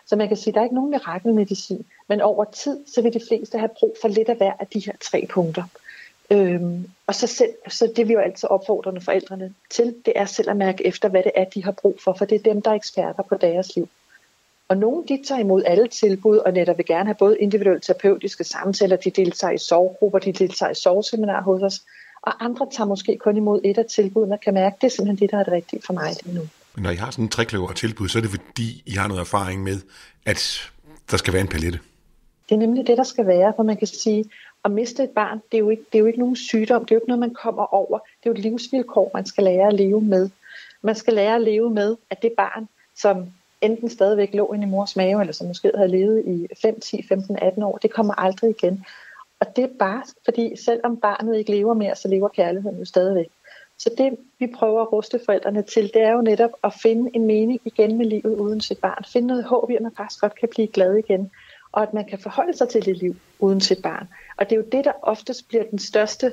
[0.06, 3.14] Så man kan sige, at der er ikke nogen mirakelmedicin, men over tid, så vil
[3.14, 5.64] de fleste have brug for lidt af hver af de her tre punkter.
[6.32, 10.50] Øhm, og så, selv, så det vi jo altid opfordrende forældrene til, det er selv
[10.50, 12.72] at mærke efter, hvad det er, de har brug for, for det er dem, der
[12.72, 13.90] er eksperter på deres liv.
[14.68, 18.44] Og nogle de tager imod alle tilbud, og netop vil gerne have både individuelle terapeutiske
[18.44, 21.82] samtaler, de deltager i sovegrupper, de deltager i soveseminar hos os,
[22.22, 24.92] og andre tager måske kun imod et af tilbudene og kan mærke, at det er
[24.92, 26.42] simpelthen det, der er det rigtige for mig lige nu.
[26.76, 29.22] Men når I har sådan en trekløver tilbud, så er det fordi, I har noget
[29.22, 29.78] erfaring med,
[30.26, 30.72] at
[31.12, 31.80] der skal være en palette.
[32.50, 34.26] Det er nemlig det, der skal være, for man kan sige,
[34.68, 36.92] at miste et barn, det er, jo ikke, det er jo ikke nogen sygdom, det
[36.92, 38.00] er jo ikke noget, man kommer over.
[38.00, 40.30] Det er jo et livsvilkår, man skal lære at leve med.
[40.82, 43.26] Man skal lære at leve med, at det barn, som
[43.62, 47.04] enten stadigvæk lå inde i mors mave, eller som måske havde levet i 5, 10,
[47.08, 48.86] 15, 18 år, det kommer aldrig igen.
[49.40, 53.28] Og det er bare fordi, selvom barnet ikke lever mere, så lever kærligheden jo stadigvæk.
[53.78, 57.26] Så det, vi prøver at ruste forældrene til, det er jo netop at finde en
[57.26, 59.04] mening igen med livet uden sit barn.
[59.14, 61.32] Finde noget håb i, at man faktisk godt kan blive glad igen.
[61.78, 64.08] Og at man kan forholde sig til det liv uden sit barn.
[64.38, 66.32] Og det er jo det, der oftest bliver den største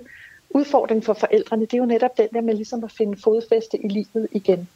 [0.50, 1.62] udfordring for forældrene.
[1.62, 4.68] Det er jo netop den der med ligesom at finde fodfæste i livet igen.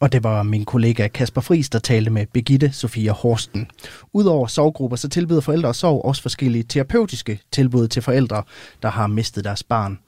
[0.00, 3.70] Og det var min kollega Kasper Friis, der talte med Begitte Sofia Horsten.
[4.12, 8.42] Udover sovgrupper, så tilbyder forældre og sov også forskellige terapeutiske tilbud til forældre,
[8.82, 9.98] der har mistet deres barn.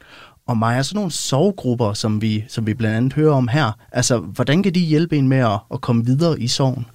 [0.46, 4.18] Og Maja, sådan nogle sovgrupper, som vi, som vi blandt andet hører om her, altså
[4.18, 6.86] hvordan kan de hjælpe en med at, at komme videre i sorgen?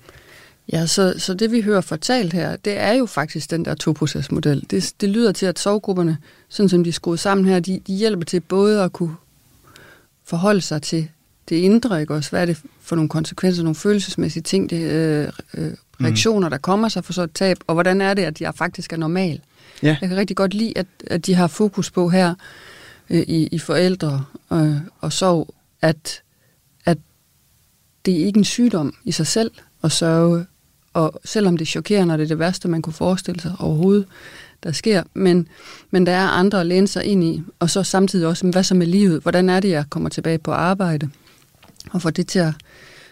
[0.73, 4.65] Ja, så, så det vi hører fortalt her, det er jo faktisk den der toprocesmodel.
[4.71, 6.17] Det, det lyder til, at sovegrupperne,
[6.49, 9.15] sådan som de er skruet sammen her, de, de hjælper til både at kunne
[10.25, 11.10] forholde sig til
[11.49, 12.29] det indre, ikke også?
[12.29, 16.89] Hvad er det for nogle konsekvenser, nogle følelsesmæssige ting, det, øh, øh, reaktioner, der kommer
[16.89, 19.41] sig for så et tab, og hvordan er det, at jeg faktisk er normal?
[19.84, 19.97] Ja.
[20.01, 22.36] Jeg kan rigtig godt lide, at, at de har fokus på her
[23.10, 26.21] øh, i, i forældre øh, og sorg, at,
[26.86, 26.97] at
[28.05, 29.51] det er ikke en sygdom i sig selv
[29.84, 30.45] at sørge,
[30.93, 34.06] og selvom det er chokerende, og det er det værste, man kunne forestille sig overhovedet,
[34.63, 35.47] der sker, men,
[35.91, 38.75] men der er andre at læne sig ind i, og så samtidig også, hvad så
[38.75, 39.21] med livet?
[39.21, 41.10] Hvordan er det, jeg kommer tilbage på arbejde?
[41.91, 42.54] Og får det til at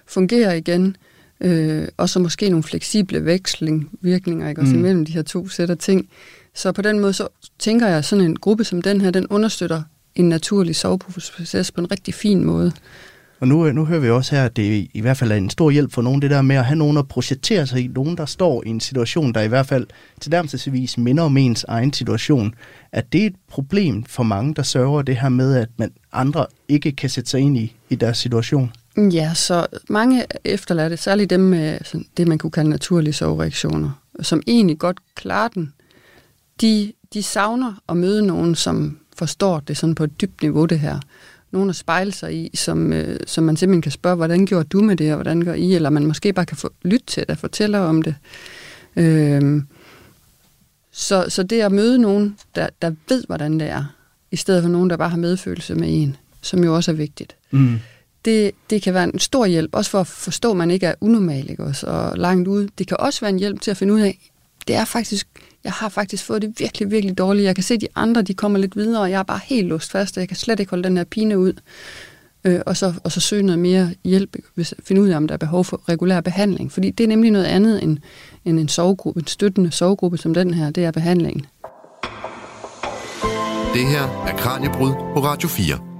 [0.05, 0.97] fungere igen,
[1.41, 4.61] øh, og så måske nogle fleksible veksling, virkninger, ikke?
[4.61, 4.79] også mm.
[4.79, 6.09] imellem de her to sæt af ting.
[6.55, 7.27] Så på den måde, så
[7.59, 9.81] tænker jeg, at sådan en gruppe som den her, den understøtter
[10.15, 12.71] en naturlig soveproces på en rigtig fin måde.
[13.39, 15.49] Og nu, øh, nu hører vi også her, at det i hvert fald er en
[15.49, 17.87] stor hjælp for nogen, det der med at have nogen at projicere sig i.
[17.87, 19.87] Nogen, der står i en situation, der i hvert fald
[20.21, 22.55] til nærmest minder om ens egen situation.
[22.91, 26.45] At det er et problem for mange, der sørger det her med, at man andre
[26.67, 28.71] ikke kan sætte sig ind i, i deres situation.
[28.97, 34.41] Ja, så mange efterladte, særligt dem med sådan, det, man kunne kalde naturlige sovreaktioner, som
[34.47, 35.73] egentlig godt klarer den,
[36.61, 40.79] de, de savner at møde nogen, som forstår det sådan på et dybt niveau, det
[40.79, 40.99] her
[41.51, 44.81] nogen at spejle sig i, som, øh, som man simpelthen kan spørge, hvordan gjorde du
[44.81, 45.75] med det, og hvordan gør I?
[45.75, 48.15] Eller man måske bare kan få, lytte til det og fortælle om det.
[48.95, 49.61] Øh,
[50.91, 53.83] så, så det at møde nogen, der, der ved, hvordan det er,
[54.31, 57.35] i stedet for nogen, der bare har medfølelse med en, som jo også er vigtigt.
[57.51, 57.79] Mm.
[58.25, 60.95] Det, det kan være en stor hjælp, også for at forstå, at man ikke er
[61.01, 62.69] unormal ikke også, og langt ude.
[62.77, 64.31] Det kan også være en hjælp til at finde ud af,
[64.67, 65.27] det er faktisk
[65.67, 67.45] jeg har faktisk fået det virkelig, virkelig dårligt.
[67.45, 69.67] Jeg kan se, at de andre de kommer lidt videre, og jeg er bare helt
[69.67, 71.53] låst fast, og jeg kan slet ikke holde den her pine ud.
[72.43, 75.33] Øh, og, så, og så søge noget mere hjælp, hvis finde ud af, om der
[75.33, 76.71] er behov for regulær behandling.
[76.71, 77.97] Fordi det er nemlig noget andet end,
[78.45, 81.45] end en sovegruppe, en støttende sovegruppe som den her, det er behandlingen.
[83.73, 85.96] Det her er Kranjebrud på Radio 4.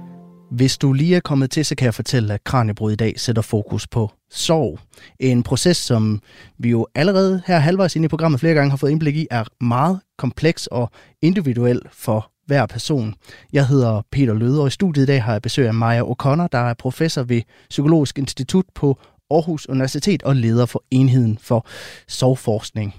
[0.50, 3.42] Hvis du lige er kommet til, så kan jeg fortælle, at Kranjebrud i dag sætter
[3.42, 4.78] fokus på sorg.
[5.20, 6.20] En proces, som
[6.58, 9.44] vi jo allerede her halvvejs inde i programmet flere gange har fået indblik i, er
[9.60, 10.90] meget kompleks og
[11.22, 13.14] individuel for hver person.
[13.52, 16.46] Jeg hedder Peter Løde, og i studiet i dag har jeg besøg af Maja O'Connor,
[16.52, 18.98] der er professor ved Psykologisk Institut på
[19.30, 21.66] Aarhus Universitet og leder for enheden for
[22.08, 22.94] sorgforskning.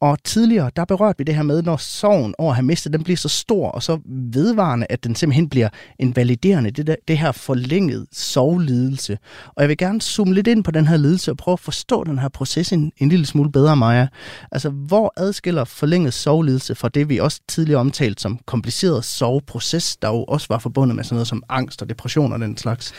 [0.00, 3.04] Og tidligere, der berørte vi det her med, når sorgen over at have mistet, den
[3.04, 5.68] bliver så stor og så vedvarende, at den simpelthen bliver
[5.98, 9.18] en validerende, det, der, det her forlænget sorglidelse.
[9.46, 12.04] Og jeg vil gerne zoome lidt ind på den her lidelse og prøve at forstå
[12.04, 14.06] den her proces en, en lille smule bedre, Maja.
[14.52, 20.08] Altså, hvor adskiller forlænget sorglidelse fra det, vi også tidligere omtalte som kompliceret soveproces, der
[20.08, 22.92] jo også var forbundet med sådan noget som angst og depression og den slags?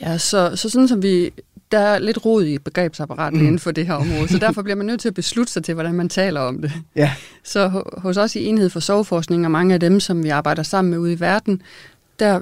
[0.00, 1.30] Ja, så, så sådan som vi
[1.72, 3.46] der er lidt rod i begrebsapparatet mm.
[3.46, 5.74] inden for det her område, så derfor bliver man nødt til at beslutte sig til,
[5.74, 6.72] hvordan man taler om det.
[6.96, 7.12] Ja.
[7.44, 10.90] Så hos os i Enhed for Soveforskning og mange af dem, som vi arbejder sammen
[10.90, 11.62] med ude i verden,
[12.18, 12.40] der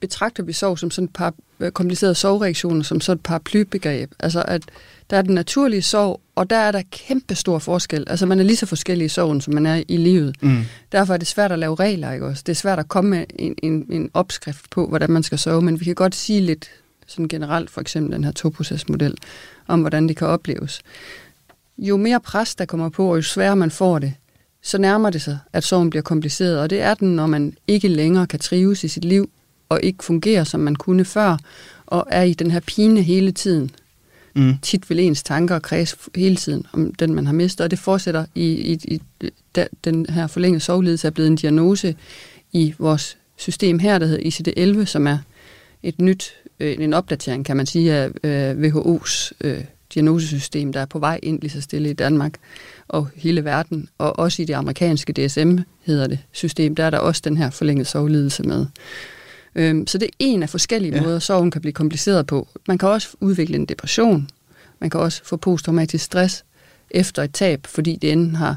[0.00, 4.12] betragter vi sov som sådan et par øh, komplicerede sovreaktioner, som sådan et paraplybegreb.
[4.18, 4.62] Altså at
[5.10, 8.04] der er den naturlige sov, og der er der kæmpe stor forskel.
[8.06, 10.36] Altså man er lige så forskellig i sorgen, som man er i livet.
[10.42, 10.64] Mm.
[10.92, 12.42] Derfor er det svært at lave regler, ikke også?
[12.46, 15.62] Det er svært at komme med en, en, en opskrift på, hvordan man skal sove,
[15.62, 16.70] men vi kan godt sige lidt
[17.10, 19.16] sådan generelt, for eksempel den her toprocesmodel,
[19.66, 20.82] om hvordan det kan opleves.
[21.78, 24.14] Jo mere pres, der kommer på, og jo sværere man får det,
[24.62, 27.88] så nærmer det sig, at sorgen bliver kompliceret, og det er den, når man ikke
[27.88, 29.30] længere kan trives i sit liv,
[29.68, 31.36] og ikke fungerer, som man kunne før,
[31.86, 33.70] og er i den her pine hele tiden.
[34.34, 34.58] Mm.
[34.62, 38.24] Tit vil ens tanker kredse hele tiden om den, man har mistet, og det fortsætter
[38.34, 39.00] i, i, i
[39.56, 41.96] da, den her forlængede sovledelse er blevet en diagnose
[42.52, 44.22] i vores system her, der hedder
[44.80, 45.18] ICD-11, som er
[45.82, 50.86] et nyt øh, en opdatering, kan man sige, af øh, WHO's øh, diagnosesystem, der er
[50.86, 52.34] på vej ind lige så stille i Danmark
[52.88, 56.98] og hele verden, og også i det amerikanske DSM, hedder det, system, der er der
[56.98, 58.66] også den her forlænget sovlidelse med.
[59.54, 61.02] Øhm, så det er en af forskellige ja.
[61.02, 62.48] måder, sorgen kan blive kompliceret på.
[62.68, 64.28] Man kan også udvikle en depression,
[64.80, 66.44] Man kan også få posttraumatisk stress
[66.90, 68.56] efter et tab, fordi det enten har,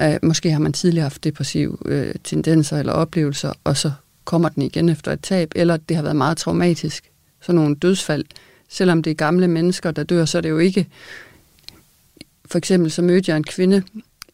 [0.00, 3.92] øh, måske har man tidligere haft depressive øh, tendenser eller oplevelser, og så
[4.24, 7.09] kommer den igen efter et tab, eller det har været meget traumatisk.
[7.40, 8.24] Så nogle dødsfald,
[8.68, 10.86] selvom det er gamle mennesker, der dør, så er det jo ikke...
[12.46, 13.82] For eksempel så mødte jeg en kvinde,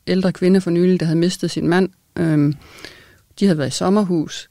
[0.07, 1.89] ældre kvinde for nylig, der havde mistet sin mand.
[2.17, 2.55] Øhm,
[3.41, 4.49] de havde været i sommerhus.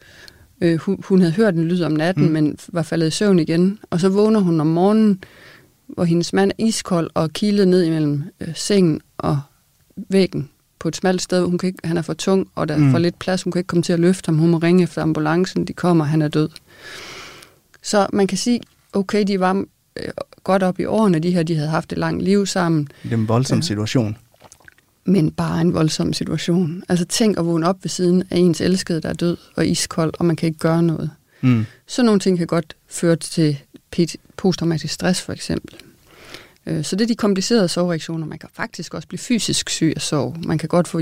[0.62, 2.32] Øh, hun, hun havde hørt en lyd om natten, mm.
[2.32, 3.80] men var faldet i søvn igen.
[3.90, 5.24] Og så vågner hun om morgenen,
[5.88, 9.40] hvor hendes mand er iskold og kilet ned imellem øh, sengen og
[9.96, 11.46] væggen på et smalt sted.
[11.46, 12.92] Hun kan ikke, han er for tung, og der er mm.
[12.92, 13.44] for lidt plads.
[13.44, 14.38] Hun kan ikke komme til at løfte ham.
[14.38, 15.66] Hun må ringe efter ambulancen.
[15.66, 16.50] De kommer, han er død.
[17.86, 18.62] Så man kan sige,
[18.94, 20.08] okay, de var øh,
[20.44, 22.88] godt op i årene, de her, de havde haft et langt liv sammen.
[23.04, 24.18] Det er en voldsom situation.
[25.06, 26.84] Men bare en voldsom situation.
[26.90, 30.14] Altså tænk at vågne op ved siden af ens elskede, der er død og iskold,
[30.20, 31.10] og man kan ikke gøre noget.
[31.42, 31.66] Mm.
[31.88, 33.58] Så nogle ting kan godt føre til
[34.38, 35.76] posttraumatisk stress for eksempel.
[36.66, 38.26] Øh, så det er de komplicerede sorgreaktioner.
[38.26, 40.36] Man kan faktisk også blive fysisk syg af sorg.
[40.46, 41.00] Man kan godt få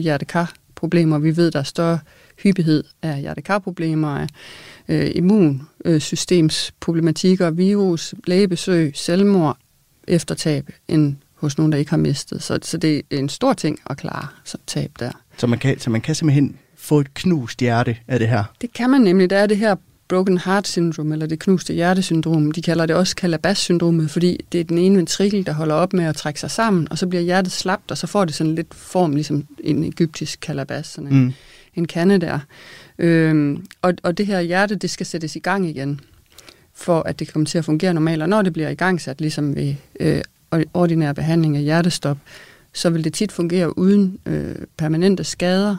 [0.83, 1.19] hjertekar-problemer.
[1.19, 1.99] Vi ved, der er større
[2.43, 4.27] hyppighed af hjertekar-problemer, af
[4.87, 9.57] øh, immunsystemsproblematikker, virus, lægebesøg, selvmord,
[10.07, 12.43] eftertab, end hos nogen, der ikke har mistet.
[12.43, 15.11] Så, så det er en stor ting at klare, så tab der.
[15.37, 18.43] Så man, kan, så man kan simpelthen få et knust hjerte af det her?
[18.61, 19.29] Det kan man nemlig.
[19.29, 19.75] Der er det her
[20.07, 22.51] broken heart syndrome, eller det knuste hjertesyndrom.
[22.51, 26.05] De kalder det også kalabas-syndromet, fordi det er den ene ventrikel, der holder op med
[26.05, 28.73] at trække sig sammen, og så bliver hjertet slapt, og så får det sådan lidt
[28.73, 31.33] form, ligesom en egyptisk kalabas, sådan en, mm.
[31.75, 32.39] en kande der.
[32.97, 35.99] Øhm, og, og det her hjerte, det skal sættes i gang igen,
[36.73, 38.21] for at det kommer til at fungere normalt.
[38.21, 40.21] Og når det bliver i gang sat, ligesom ved øh,
[40.73, 42.17] ordinær behandling af hjertestop,
[42.73, 45.75] så vil det tit fungere uden øh, permanente skader.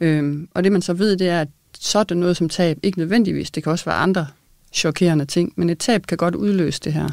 [0.00, 1.48] Øhm, og det man så ved, det er, at
[1.80, 4.26] sådan noget som tab, ikke nødvendigvis, det kan også være andre
[4.72, 7.08] chokerende ting, men et tab kan godt udløse det her.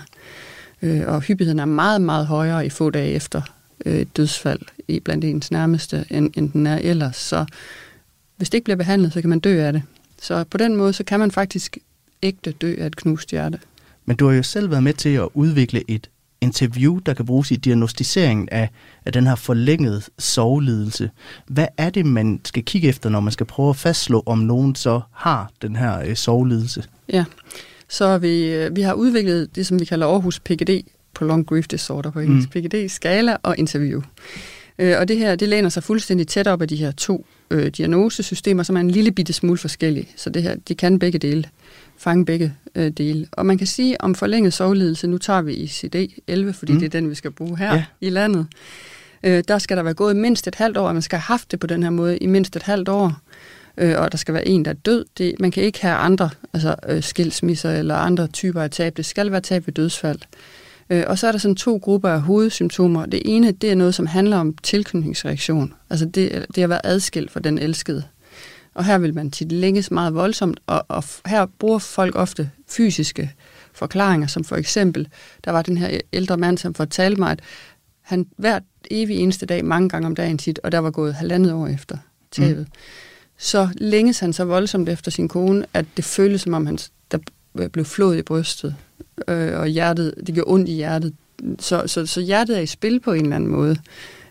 [0.81, 3.41] Øh, og hyppigheden er meget, meget højere i få dage efter
[3.85, 7.15] øh, et dødsfald i blandt ens nærmeste, end, end den er ellers.
[7.15, 7.45] Så
[8.37, 9.81] hvis det ikke bliver behandlet, så kan man dø af det.
[10.21, 11.77] Så på den måde, så kan man faktisk
[12.23, 13.59] ægte dø af et knust hjerte.
[14.05, 16.09] Men du har jo selv været med til at udvikle et
[16.43, 18.69] interview, der kan bruges i diagnostiseringen af,
[19.05, 21.09] af den her forlængede sovelidelse.
[21.47, 24.75] Hvad er det, man skal kigge efter, når man skal prøve at fastslå, om nogen
[24.75, 26.83] så har den her øh, sovelidelse?
[27.09, 27.25] Ja,
[27.89, 30.81] så vi, øh, vi har udviklet det, som vi kalder Aarhus PGD,
[31.13, 32.55] på Long Grief Disorder på engelsk.
[32.55, 32.61] Mm.
[32.61, 34.01] PGD, skala og interview.
[34.79, 37.67] Øh, og det her, det læner sig fuldstændig tæt op af de her to øh,
[37.67, 40.09] diagnosesystemer, som er en lille bitte smule forskellige.
[40.15, 41.49] Så det her, de kan begge dele
[41.97, 43.27] fange begge øh, dele.
[43.31, 46.79] Og man kan sige om forlænget sovledelse, nu tager vi ICD-11, fordi mm.
[46.79, 47.83] det er den, vi skal bruge her ja.
[48.01, 48.47] i landet.
[49.23, 51.51] Øh, der skal der være gået mindst et halvt år, at man skal have haft
[51.51, 53.17] det på den her måde i mindst et halvt år.
[53.77, 55.05] Øh, og der skal være en, der er død.
[55.17, 58.97] Det, man kan ikke have andre altså øh, skilsmisser eller andre typer af tab.
[58.97, 60.19] Det skal være tab ved dødsfald.
[60.19, 63.05] Øh, og så er der sådan to grupper af hovedsymptomer.
[63.05, 65.73] Det ene, det er noget, som handler om tilknytningsreaktion.
[65.89, 68.03] Altså det, det at være adskilt fra den elskede.
[68.73, 73.31] Og her vil man tit længes meget voldsomt, og, og her bruger folk ofte fysiske
[73.73, 75.07] forklaringer, som for eksempel,
[75.45, 77.39] der var den her ældre mand, som fortalte mig, at
[78.01, 78.59] han hver
[78.91, 81.97] evig eneste dag, mange gange om dagen tit, og der var gået halvandet år efter
[82.31, 82.73] tabet, mm.
[83.37, 86.89] så længes han så voldsomt efter sin kone, at det føltes som om han der
[87.59, 88.75] Øh, blev flået i brystet,
[89.27, 91.13] øh, og hjertet, det gjorde ondt i hjertet.
[91.59, 93.77] Så, så, så hjertet er i spil på en eller anden måde.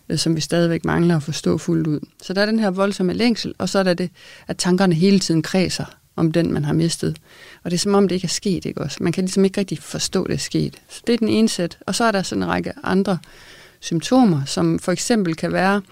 [0.08, 2.00] Øh, som vi stadigvæk mangler at forstå fuldt ud.
[2.22, 4.10] Så der er den her voldsomme længsel, og så er der det,
[4.48, 5.84] at tankerne hele tiden kredser
[6.16, 7.16] om den, man har mistet.
[7.64, 8.98] Og det er som om, det ikke er sket, ikke også?
[9.00, 10.82] Man kan ligesom ikke rigtig forstå, det er sket.
[10.88, 11.78] Så det er den ene sæt.
[11.86, 13.18] Og så er der sådan en række andre
[13.80, 15.82] symptomer, som for eksempel kan være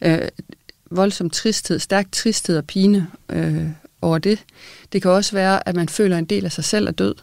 [0.00, 0.28] øh,
[0.90, 3.66] voldsom tristhed, stærk tristhed og pine øh,
[4.02, 4.44] over det.
[4.92, 7.14] Det kan også være, at man føler, at en del af sig selv er død.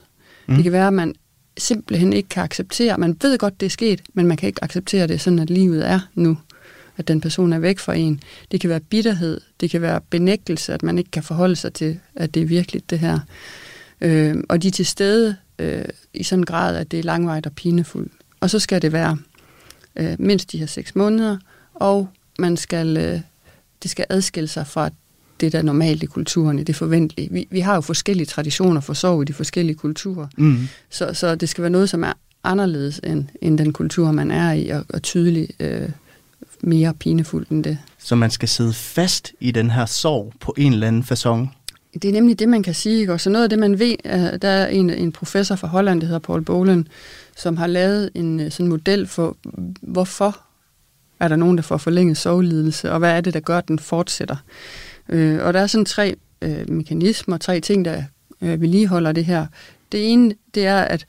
[0.48, 0.56] Mm.
[0.56, 1.16] Det kan være, at man
[1.58, 2.98] simpelthen ikke kan acceptere.
[2.98, 5.90] Man ved godt, det er sket, men man kan ikke acceptere det, sådan at livet
[5.90, 6.38] er nu.
[6.98, 8.22] At den person er væk fra en.
[8.52, 12.00] Det kan være bitterhed, det kan være benægtelse, at man ikke kan forholde sig til,
[12.16, 13.20] at det er virkelig det her.
[14.02, 17.46] Øh, og de er til stede øh, i sådan en grad, at det er langvejt
[17.46, 18.12] og pinefuldt.
[18.40, 19.18] Og så skal det være
[19.96, 21.38] øh, mindst de her seks måneder,
[21.74, 22.10] og
[22.40, 23.20] man skal, øh,
[23.84, 24.90] det skal adskille sig fra
[25.40, 27.30] det, der er normalt i kulturen, i det forventelige.
[27.32, 30.28] Vi, vi har jo forskellige traditioner for sorg i de forskellige kulturer.
[30.38, 30.68] Mm.
[30.90, 32.14] Så, så det skal være noget, som er
[32.44, 35.90] anderledes end, end den kultur, man er i, og, og tydeligt øh,
[36.62, 37.78] mere pinefuldt end det.
[37.98, 41.48] Så man skal sidde fast i den her sorg på en eller anden façon?
[41.94, 43.00] Det er nemlig det, man kan sige.
[43.00, 43.14] Ikke?
[43.14, 46.02] Og så noget af det, man ved, er, der er en, en professor fra Holland,
[46.02, 46.88] der hedder Paul Bolen,
[47.38, 49.38] som har lavet en øh, sådan model for,
[49.82, 50.40] hvorfor
[51.20, 53.80] er der nogen, der får forlænget sovelidelse, og hvad er det, der gør, at den
[53.80, 54.36] fortsætter.
[55.10, 58.04] Øh, og der er sådan tre øh, mekanismer, tre ting, der
[58.42, 59.46] øh, vedligeholder det her.
[59.92, 61.06] Det ene, det er, at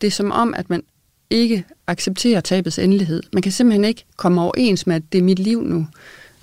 [0.00, 0.82] det er som om, at man
[1.30, 3.22] ikke accepterer tabets endelighed.
[3.32, 5.86] Man kan simpelthen ikke komme overens med, at det er mit liv nu.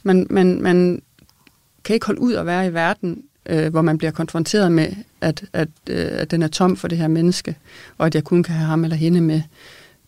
[0.03, 1.01] Man, man, man
[1.83, 4.87] kan ikke holde ud at være i verden, øh, hvor man bliver konfronteret med,
[5.21, 7.55] at, at, øh, at den er tom for det her menneske,
[7.97, 9.41] og at jeg kun kan have ham eller hende med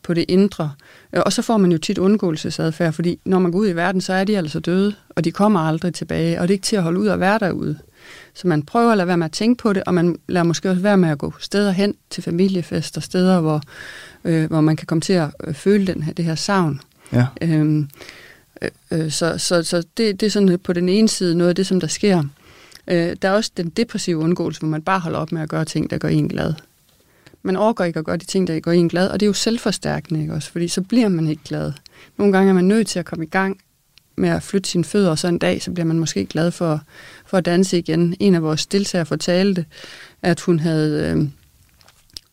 [0.04, 0.72] på det indre.
[1.14, 4.02] Øh, og så får man jo tit undgåelsesadfærd, fordi når man går ud i verden,
[4.02, 6.76] så er de altså døde, og de kommer aldrig tilbage, og det er ikke til
[6.76, 7.80] at holde ud at være derude.
[8.34, 10.70] Så man prøver at lade være med at tænke på det, og man lader måske
[10.70, 13.62] også være med at gå steder hen til familiefester, steder, hvor,
[14.24, 16.82] øh, hvor man kan komme til at øh, føle den her, det her savn.
[17.14, 17.26] Ja.
[17.42, 17.90] Øhm,
[18.62, 21.56] øh, øh, så så, så det, det er sådan på den ene side noget af
[21.56, 22.24] det, som der sker.
[22.88, 25.66] Øh, der er også den depressive undgåelse, hvor man bare holder op med at gøre
[25.66, 26.54] ting, der gør en glad.
[27.44, 29.34] Man overgår ikke at gøre de ting, der gør en glad, og det er jo
[29.34, 30.52] selvforstærkende, ikke også?
[30.52, 31.72] Fordi så bliver man ikke glad.
[32.18, 33.58] Nogle gange er man nødt til at komme i gang
[34.16, 36.82] med at flytte sine fødder, og så en dag, så bliver man måske glad for,
[37.26, 38.16] for at danse igen.
[38.20, 39.66] En af vores deltagere fortalte,
[40.22, 41.18] at hun havde, øh,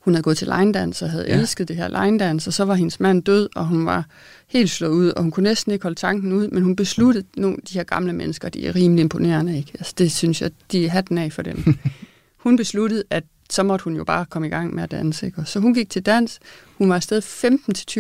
[0.00, 1.38] hun havde gået til line dance og havde ja.
[1.38, 4.04] elsket det her line dance, og så var hendes mand død, og hun var
[4.48, 7.56] helt slået ud, og hun kunne næsten ikke holde tanken ud, men hun besluttede, nogle
[7.68, 9.72] de her gamle mennesker, de er rimelig imponerende, ikke?
[9.74, 11.74] Altså, det synes jeg, de er hatten af for dem.
[12.44, 15.26] hun besluttede, at så måtte hun jo bare komme i gang med at danse.
[15.26, 15.42] Ikke?
[15.44, 16.38] Så hun gik til dans.
[16.78, 17.22] Hun var afsted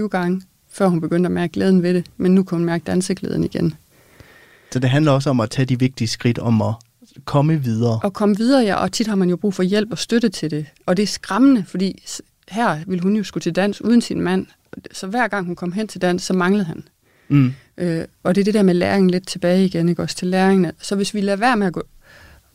[0.04, 2.06] 15-20 gange, før hun begyndte at mærke glæden ved det.
[2.16, 3.74] Men nu kunne hun mærke danseglæden igen.
[4.72, 6.74] Så det handler også om at tage de vigtige skridt om at
[7.24, 8.00] komme videre.
[8.02, 8.74] Og komme videre, ja.
[8.74, 10.66] Og tit har man jo brug for hjælp og støtte til det.
[10.86, 12.02] Og det er skræmmende, fordi
[12.48, 14.46] her ville hun jo skulle til dans uden sin mand.
[14.92, 16.82] Så hver gang hun kom hen til dans, så manglede han.
[17.28, 17.52] Mm.
[17.78, 20.72] Øh, og det er det der med læringen lidt tilbage igen, ikke også til læringen.
[20.80, 21.82] Så hvis vi lader være med at gå,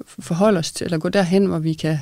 [0.05, 1.97] forholde os til, eller gå derhen, hvor vi kan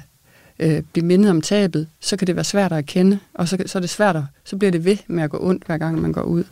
[0.59, 3.77] øh, blive mindet om tabet, så kan det være svært at erkende, og så, så
[3.77, 6.11] er det svært at, så bliver det ved med at gå ondt, hver gang man
[6.11, 6.43] går ud.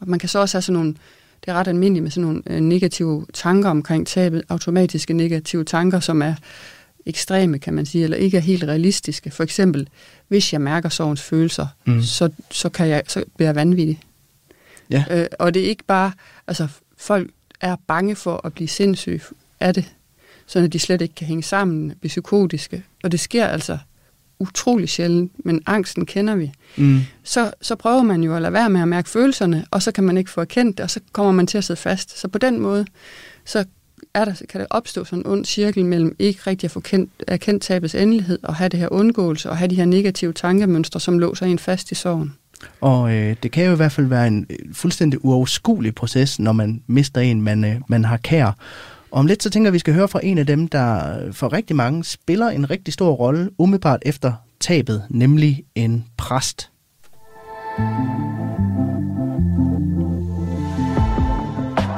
[0.00, 0.94] Og man kan så også have sådan nogle,
[1.44, 6.00] det er ret almindeligt med sådan nogle øh, negative tanker omkring tabet, automatiske negative tanker,
[6.00, 6.34] som er
[7.06, 9.30] ekstreme, kan man sige, eller ikke er helt realistiske.
[9.30, 9.88] For eksempel,
[10.28, 12.02] hvis jeg mærker sorgens følelser, mm.
[12.02, 14.00] så, så, kan jeg, så bliver jeg vanvittig.
[14.90, 15.04] Ja.
[15.10, 16.12] Øh, og det er ikke bare,
[16.46, 17.30] altså folk
[17.60, 19.20] er bange for at blive sindssyge
[19.60, 19.92] af det
[20.48, 22.82] så de slet ikke kan hænge sammen, blive psykotiske.
[23.04, 23.78] Og det sker altså
[24.38, 26.52] utrolig sjældent, men angsten kender vi.
[26.76, 27.00] Mm.
[27.22, 30.04] Så, så prøver man jo at lade være med at mærke følelserne, og så kan
[30.04, 32.20] man ikke få erkendt det, og så kommer man til at sidde fast.
[32.20, 32.86] Så på den måde,
[33.44, 33.64] så
[34.14, 37.10] er der, kan der opstå sådan en ond cirkel mellem ikke rigtig at få kendt,
[37.26, 41.18] erkendt tabets endelighed, og have det her undgåelse, og have de her negative tankemønstre, som
[41.18, 42.34] låser en fast i sorgen.
[42.80, 46.52] Og øh, det kan jo i hvert fald være en øh, fuldstændig uoverskuelig proces, når
[46.52, 48.52] man mister en, man, øh, man har kær.
[49.10, 51.18] Og om lidt så tænker jeg, at vi skal høre fra en af dem, der
[51.32, 56.70] for rigtig mange spiller en rigtig stor rolle umiddelbart efter tabet, nemlig en præst.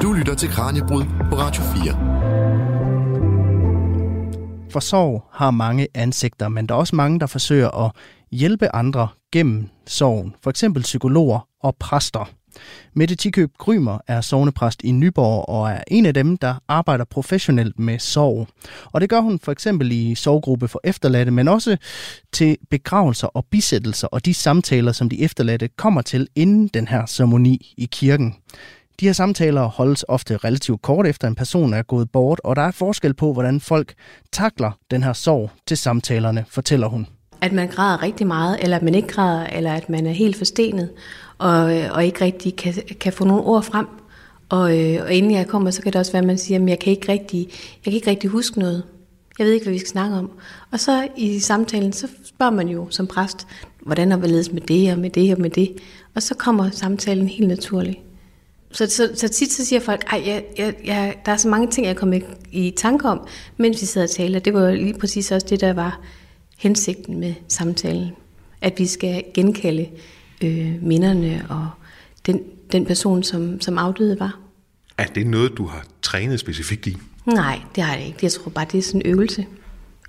[0.01, 2.11] Du lytter til Kranjebrud på Radio 4.
[4.71, 7.91] For sorg har mange ansigter, men der er også mange, der forsøger at
[8.31, 10.35] hjælpe andre gennem sorgen.
[10.43, 12.29] For eksempel psykologer og præster.
[12.93, 17.79] Mette Tikøb Grymer er sovnepræst i Nyborg og er en af dem, der arbejder professionelt
[17.79, 18.47] med sorg.
[18.85, 21.77] Og det gør hun for eksempel i sorggruppe for efterladte, men også
[22.31, 27.05] til begravelser og bisættelser og de samtaler, som de efterladte kommer til inden den her
[27.05, 28.35] ceremoni i kirken.
[28.99, 32.61] De her samtaler holdes ofte relativt kort efter en person er gået bort, og der
[32.61, 33.93] er forskel på, hvordan folk
[34.31, 37.07] takler den her sorg til samtalerne, fortæller hun
[37.41, 40.37] at man græder rigtig meget, eller at man ikke græder, eller at man er helt
[40.37, 40.89] forstenet,
[41.41, 43.85] og, øh, og ikke rigtig kan, kan få nogle ord frem.
[44.49, 46.69] Og, øh, og inden jeg kommer, så kan det også være, at man siger, at
[46.69, 48.83] jeg kan ikke rigtig, jeg kan ikke rigtig huske noget.
[49.39, 50.31] Jeg ved ikke, hvad vi skal snakke om.
[50.71, 53.47] Og så i samtalen, så spørger man jo som præst,
[53.81, 55.73] hvordan har vi ledes med det og med det og med det.
[56.15, 57.97] Og så kommer samtalen helt naturligt.
[58.71, 61.67] Så, så, så tit så siger folk, at jeg, jeg, jeg, der er så mange
[61.67, 62.23] ting, jeg kommer i,
[62.67, 63.27] i tanke om,
[63.57, 64.39] mens vi sidder og taler.
[64.39, 66.01] Det var lige præcis også det, der var
[66.57, 68.09] hensigten med samtalen.
[68.61, 69.87] At vi skal genkalde
[70.43, 71.69] øh, minderne og
[72.25, 74.39] den, den person, som, som afdøde var.
[74.97, 76.97] Er det noget, du har trænet specifikt i?
[77.25, 78.19] Nej, det har jeg ikke.
[78.21, 79.45] Jeg tror bare, det er sådan en øvelse.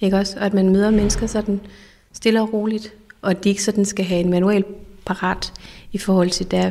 [0.01, 0.37] Ikke også?
[0.39, 1.61] Og at man møder mennesker sådan
[2.13, 4.65] stille og roligt, og at de ikke sådan skal have en manual
[5.07, 5.53] parat
[5.93, 6.71] i forhold til der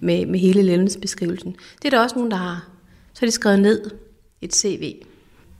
[0.00, 1.56] med, med hele levnedsbeskrivelsen.
[1.82, 2.68] Det er der også nogen, der har.
[3.12, 3.90] Så har de skrevet ned
[4.40, 4.94] et CV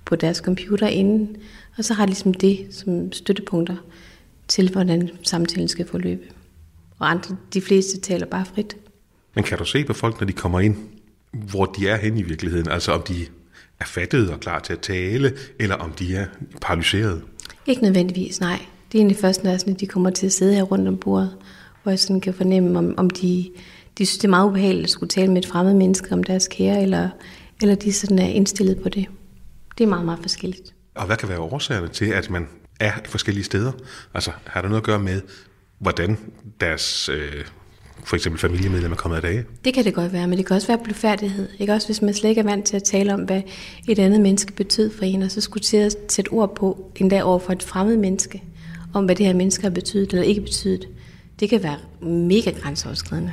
[0.05, 1.37] på deres computer inden,
[1.77, 3.77] og så har de ligesom det som støttepunkter
[4.49, 6.23] til, hvordan samtalen skal forløbe.
[7.03, 8.77] Og andre, de fleste taler bare frit.
[9.35, 10.77] Men kan du se på folk, når de kommer ind,
[11.33, 12.69] hvor de er hen i virkeligheden?
[12.69, 13.27] Altså om de
[13.81, 16.27] er fattede og klar til at tale, eller om de er
[16.61, 17.23] paralyseret?
[17.67, 18.67] Ikke nødvendigvis, nej.
[18.93, 21.37] Det er egentlig først, når de kommer til at sidde her rundt om bordet,
[21.83, 23.51] hvor jeg sådan kan fornemme, om, om de,
[23.99, 26.49] de synes, det er meget ubehageligt at skulle tale med et fremmed menneske om deres
[26.49, 27.09] kære, eller,
[27.63, 29.07] eller de sådan er indstillet på det.
[29.79, 30.75] Det er meget, meget forskelligt.
[30.95, 32.49] Og hvad kan være årsagerne til, at man
[32.81, 33.73] er forskellige steder?
[34.15, 35.21] Altså, har det noget at gøre med,
[35.83, 36.19] hvordan
[36.61, 37.45] deres øh,
[38.05, 39.45] for eksempel familiemedlemmer er kommet af dage?
[39.65, 41.49] Det kan det godt være, men det kan også være blufærdighed.
[41.59, 43.43] Ikke også hvis man slet ikke er vant til at tale om, hvad
[43.89, 47.23] et andet menneske betød for en, og så skulle til at sætte ord på, endda
[47.23, 48.43] over for et fremmed menneske,
[48.95, 50.89] om hvad det her menneske har betydet eller ikke betydet.
[51.41, 51.79] Det kan være
[52.09, 53.33] mega grænseoverskridende.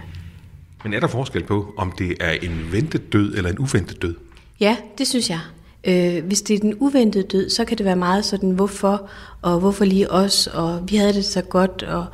[0.83, 4.15] Men er der forskel på, om det er en ventet død eller en uventet død?
[4.59, 5.39] Ja, det synes jeg.
[5.83, 9.09] Øh, hvis det er den uventede død, så kan det være meget sådan, hvorfor,
[9.41, 12.05] og hvorfor lige os, og vi havde det så godt, og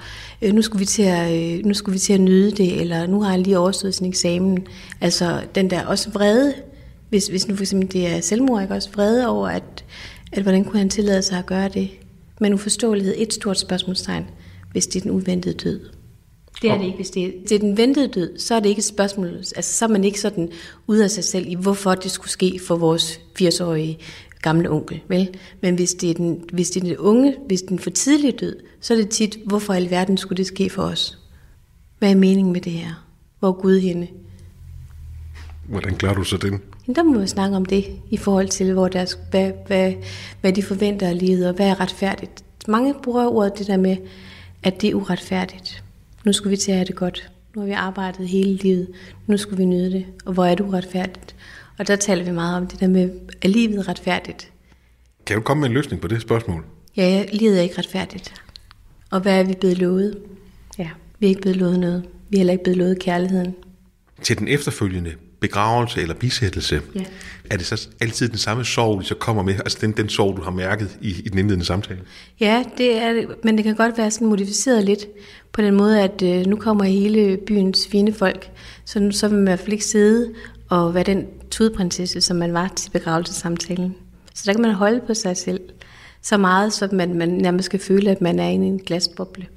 [0.42, 3.08] øh, nu, skulle vi til at, øh, nu skulle vi til at nyde det, eller
[3.08, 4.68] nu har jeg lige overstået sin eksamen.
[5.02, 6.54] Altså den der også vrede,
[7.10, 9.86] hvis, hvis nu for eksempel det er selvmord, ikke også vrede over, at,
[10.32, 11.90] at hvordan kunne han tillade sig at gøre det.
[12.40, 14.26] Men uforståelighed, et stort spørgsmålstegn,
[14.72, 15.95] hvis det er den uventede død.
[16.62, 18.70] Det er det ikke, hvis det er, det er den ventede død, så er det
[18.70, 20.52] ikke et spørgsmål, altså så er man ikke sådan
[20.88, 24.00] ude af sig selv i, hvorfor det skulle ske for vores 80-årige
[24.42, 25.30] gamle onkel, vel?
[25.62, 28.56] Men hvis det, er den, hvis det er den unge, hvis den for tidlige død,
[28.82, 31.20] så er det tit, hvorfor i alverden skulle det ske for os?
[32.00, 33.06] Hvad er meningen med det her?
[33.40, 34.08] Hvor er Gud henne?
[35.70, 36.62] Hvordan klarer du så den?
[36.96, 39.94] Der må vi snakke om det, i forhold til, hvor deres, hvad, hvad,
[40.42, 42.44] hvad de forventer af livet, og hvad er retfærdigt.
[42.68, 43.98] Mange bruger ordet det der med,
[44.64, 45.85] at det er uretfærdigt
[46.26, 47.32] nu skulle vi til at have det godt.
[47.56, 48.88] Nu har vi arbejdet hele livet.
[49.28, 50.06] Nu skulle vi nyde det.
[50.26, 51.36] Og hvor er det uretfærdigt?
[51.78, 53.10] Og der taler vi meget om det der med,
[53.42, 54.52] er livet retfærdigt?
[55.26, 56.66] Kan du komme med en løsning på det spørgsmål?
[56.98, 58.34] Ja, livet er ikke retfærdigt.
[59.12, 60.18] Og hvad er vi blevet lovet?
[60.78, 62.04] Ja, vi er ikke blevet lovet noget.
[62.30, 63.56] Vi er heller ikke blevet lovet kærligheden.
[64.22, 67.04] Til den efterfølgende begravelse eller bisættelse, ja.
[67.50, 69.54] er det så altid den samme sorg, de så kommer med?
[69.54, 72.00] Altså den, den sorg, du har mærket i, i den indledende samtale?
[72.40, 75.06] Ja, det er det, men det kan godt være sådan modificeret lidt
[75.56, 78.52] på den måde, at øh, nu kommer hele byens fine folk,
[78.86, 80.34] så nu så vil man i hvert fald ikke sidde
[80.70, 83.96] og være den tudprinsesse, som man var til begravelsesamtalen.
[84.34, 85.60] Så der kan man holde på sig selv
[86.22, 89.48] så meget, så man, man nærmest skal føle, at man er inde i en glasboble.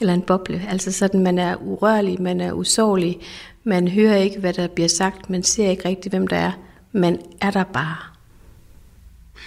[0.00, 0.62] Eller en boble.
[0.68, 3.20] Altså sådan, man er urørlig, man er usårlig,
[3.64, 6.52] man hører ikke, hvad der bliver sagt, man ser ikke rigtigt, hvem der er.
[6.92, 7.96] Man er der bare.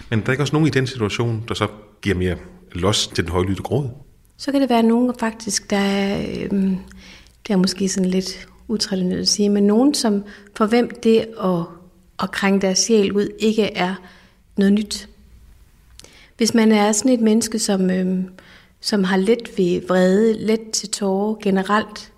[0.09, 1.67] Men der er ikke også nogen i den situation, der så
[2.01, 2.35] giver mere
[2.71, 3.89] los til den højlytte gråd?
[4.37, 6.77] Så kan det være nogen faktisk, der er, øhm,
[7.47, 10.23] det er måske sådan lidt utraditionelt at sige, men nogen, som
[10.55, 11.59] for hvem det at,
[12.23, 13.95] at krænge deres sjæl ud ikke er
[14.57, 15.09] noget nyt.
[16.37, 18.29] Hvis man er sådan et menneske, som, øhm,
[18.81, 22.11] som har let ved vrede, let til tårer generelt,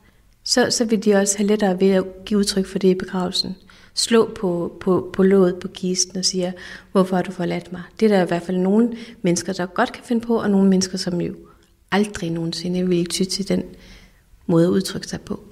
[0.44, 3.56] så, så vil de også have lettere ved at give udtryk for det i begravelsen.
[3.94, 6.52] Slå på, på, på låget på kisten og siger,
[6.92, 7.82] hvorfor har du forladt mig?
[8.00, 10.70] Det er der i hvert fald nogle mennesker, der godt kan finde på, og nogle
[10.70, 11.36] mennesker, som jo
[11.92, 13.64] aldrig nogensinde vil ikke ty til den
[14.48, 15.44] måde at udtrykke sig på.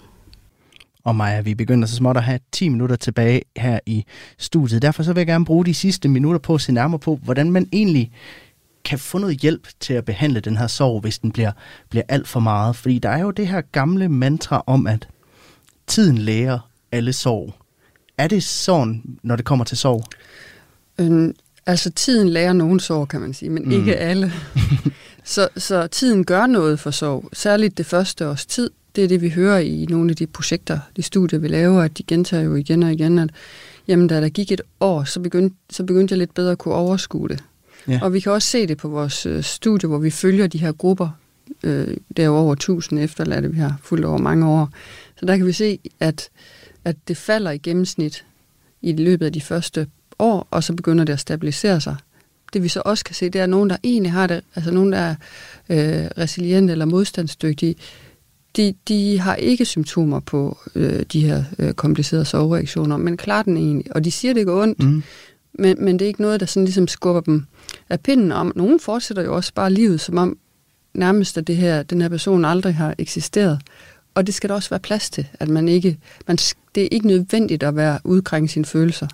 [1.04, 4.06] Og Maja, vi begynder så småt at have 10 minutter tilbage her i
[4.38, 4.82] studiet.
[4.82, 7.52] Derfor så vil jeg gerne bruge de sidste minutter på at se nærmere på, hvordan
[7.52, 8.12] man egentlig
[8.86, 11.52] kan få noget hjælp til at behandle den her sorg, hvis den bliver,
[11.90, 12.76] bliver alt for meget.
[12.76, 15.08] Fordi der er jo det her gamle mantra om, at
[15.88, 17.54] tiden lærer alle sorg.
[18.18, 20.04] Er det sådan, når det kommer til sorg?
[21.00, 23.72] Øhm, altså, tiden lærer nogen sorg, kan man sige, men mm.
[23.72, 24.32] ikke alle.
[25.24, 27.30] så, så tiden gør noget for sorg.
[27.34, 28.70] Særligt det første års tid.
[28.96, 31.98] Det er det, vi hører i nogle af de projekter, de studier, vi laver, at
[31.98, 33.30] de gentager jo igen og igen, at
[33.88, 36.74] jamen, da der gik et år, så begyndte, så begyndte jeg lidt bedre at kunne
[36.74, 37.44] overskue det.
[37.88, 38.00] Ja.
[38.02, 40.72] Og vi kan også se det på vores øh, studie, hvor vi følger de her
[40.72, 41.10] grupper.
[41.64, 44.70] Øh, der er jo over 1000 efterladte, vi har fulgt over mange år.
[45.20, 46.30] Så der kan vi se, at,
[46.86, 48.26] at det falder i gennemsnit
[48.82, 49.88] i løbet af de første
[50.20, 51.96] år, og så begynder det at stabilisere sig.
[52.54, 54.92] Det vi så også kan se, det er, nogen, der egentlig har det, altså nogen,
[54.92, 55.16] der er
[55.70, 57.76] øh, resilient eller modstandsdygtige,
[58.58, 63.58] de, de har ikke symptomer på øh, de her øh, komplicerede sovereaktioner, men klarer den
[63.58, 63.96] egentlig.
[63.96, 65.04] Og de siger, det går ondt, mm.
[65.54, 67.46] men, men det er ikke noget, der sådan ligesom skubber dem
[67.90, 68.54] af pinden om.
[68.56, 70.38] Nogen fortsætter jo også bare livet, som om
[70.94, 73.60] nærmest at det her, den her person aldrig har eksisteret.
[74.16, 75.98] Og det skal der også være plads til, at man ikke,
[76.28, 76.38] man,
[76.76, 79.08] det er ikke nødvendigt at være udkrænge sine følelser.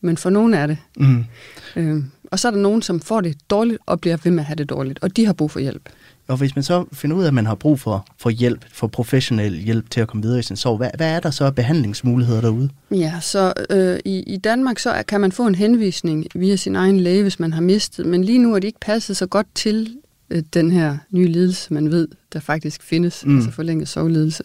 [0.00, 0.78] Men for nogen er det.
[0.96, 1.24] Mm.
[1.76, 4.46] Øh, og så er der nogen, som får det dårligt og bliver ved med at
[4.46, 5.88] have det dårligt, og de har brug for hjælp.
[6.28, 8.86] Og hvis man så finder ud af, at man har brug for, for hjælp, for
[8.86, 11.54] professionel hjælp til at komme videre i sin sorg, hvad, hvad er der så af
[11.54, 12.70] behandlingsmuligheder derude?
[12.90, 17.00] Ja, så øh, i, i Danmark så kan man få en henvisning via sin egen
[17.00, 19.96] læge, hvis man har mistet, men lige nu er de ikke passet så godt til
[20.30, 23.36] øh, den her nye lidelse, man ved, der faktisk findes, mm.
[23.36, 24.42] altså forlænget sovlidelse.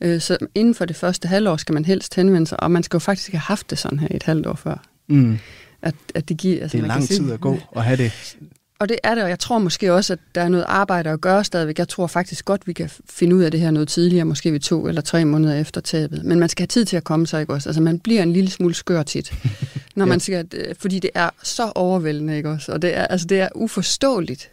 [0.00, 2.96] Øh, så inden for det første halvår skal man helst henvende sig, og man skal
[2.96, 4.82] jo faktisk have haft det sådan her et halvt år før.
[5.08, 5.38] Mm.
[5.82, 8.36] At, at det, giver, altså det er lang tid at gå og have det
[8.80, 11.20] og det er det, og jeg tror måske også, at der er noget arbejde at
[11.20, 11.78] gøre stadigvæk.
[11.78, 14.60] Jeg tror faktisk godt, vi kan finde ud af det her noget tidligere, måske ved
[14.60, 16.24] to eller tre måneder efter tabet.
[16.24, 17.68] Men man skal have tid til at komme sig, ikke også?
[17.68, 19.32] Altså, man bliver en lille smule skør tit,
[19.96, 20.08] når ja.
[20.08, 22.72] man skal, fordi det er så overvældende, ikke også?
[22.72, 24.50] Og det er, altså, det er uforståeligt,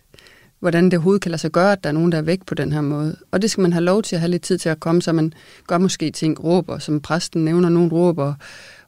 [0.59, 2.55] hvordan det overhovedet kan lade sig gøre, at der er nogen, der er væk på
[2.55, 3.15] den her måde.
[3.32, 5.13] Og det skal man have lov til at have lidt tid til at komme, så
[5.13, 5.34] man
[5.67, 8.34] gør måske ting, råber, som præsten nævner, nogen råber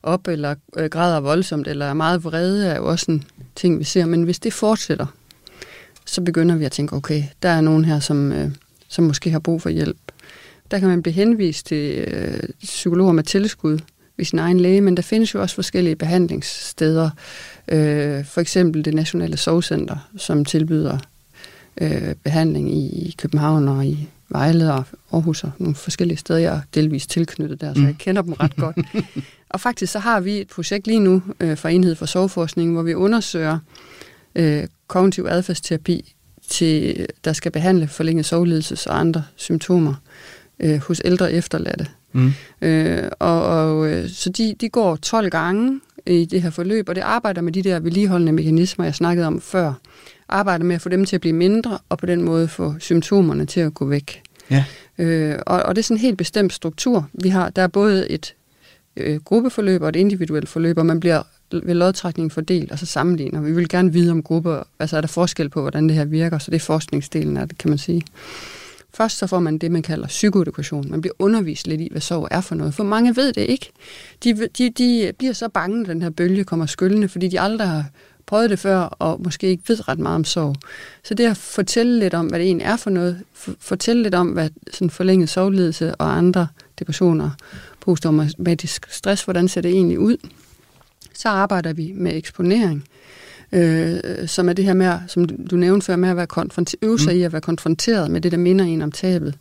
[0.04, 3.24] op, eller øh, græder voldsomt, eller er meget vrede, er jo også en
[3.56, 4.06] ting, vi ser.
[4.06, 5.06] Men hvis det fortsætter,
[6.06, 8.52] så begynder vi at tænke, okay, der er nogen her, som, øh,
[8.88, 9.98] som måske har brug for hjælp.
[10.72, 13.80] Der kan man blive henvist til øh, psykologer med tilskud
[14.18, 17.10] ved sin egen læge, men der findes jo også forskellige behandlingssteder.
[17.68, 20.98] Øh, for eksempel det Nationale Sovcenter, som tilbyder
[21.82, 26.40] øh, behandling i København og i Vejle og Aarhus og nogle forskellige steder.
[26.40, 27.96] Jeg er delvis tilknyttet der, så jeg mm.
[27.96, 28.78] kender dem ret godt.
[29.50, 32.84] og faktisk så har vi et projekt lige nu øh, fra Enhed for Sovforskning, hvor
[32.84, 33.60] vi undersøger
[34.36, 36.16] øh, kognitiv adfærdsterapi,
[36.50, 39.94] til, der skal behandle forlænget sovledelses og andre symptomer
[40.60, 41.88] øh, hos ældre efterladte.
[42.12, 42.32] Mm.
[42.62, 46.96] Øh, og, og, øh, så de, de går 12 gange i det her forløb, og
[46.96, 49.74] det arbejder med de der vedligeholdende mekanismer, jeg snakkede om før.
[50.30, 53.46] Arbejder med at få dem til at blive mindre, og på den måde få symptomerne
[53.46, 54.22] til at gå væk.
[54.52, 54.66] Ja.
[54.98, 57.10] Øh, og, og det er sådan en helt bestemt struktur.
[57.14, 58.36] Vi har, der er både et
[58.98, 63.42] øh, gruppeforløb og et individuelt forløb, og man bliver ved lodtrækning fordelt, og så sammenligner.
[63.42, 66.38] Vi vil gerne vide om grupper, altså er der forskel på, hvordan det her virker,
[66.38, 68.04] så det er forskningsdelen af det, kan man sige.
[68.94, 70.90] Først så får man det, man kalder psykoedukation.
[70.90, 72.74] Man bliver undervist lidt i, hvad sorg er for noget.
[72.74, 73.72] For mange ved det ikke.
[74.24, 77.68] De, de, de bliver så bange, når den her bølge kommer skyldende, fordi de aldrig
[77.68, 77.86] har
[78.30, 80.56] prøvet det før, og måske ikke ved ret meget om sorg.
[81.04, 83.24] Så det at fortælle lidt om, hvad det egentlig er for noget,
[83.60, 86.48] fortælle lidt om, hvad sådan forlænget sovledelse og andre
[86.80, 87.30] depressioner,
[87.82, 90.18] posttraumatisk stress, hvordan ser det egentlig ud,
[91.14, 92.84] så arbejder vi med eksponering,
[93.52, 97.00] øh, som er det her med, som du nævnte før, med at være konfronter- øve
[97.00, 97.20] sig mm.
[97.20, 99.36] i at være konfronteret med det, der minder en om tabet.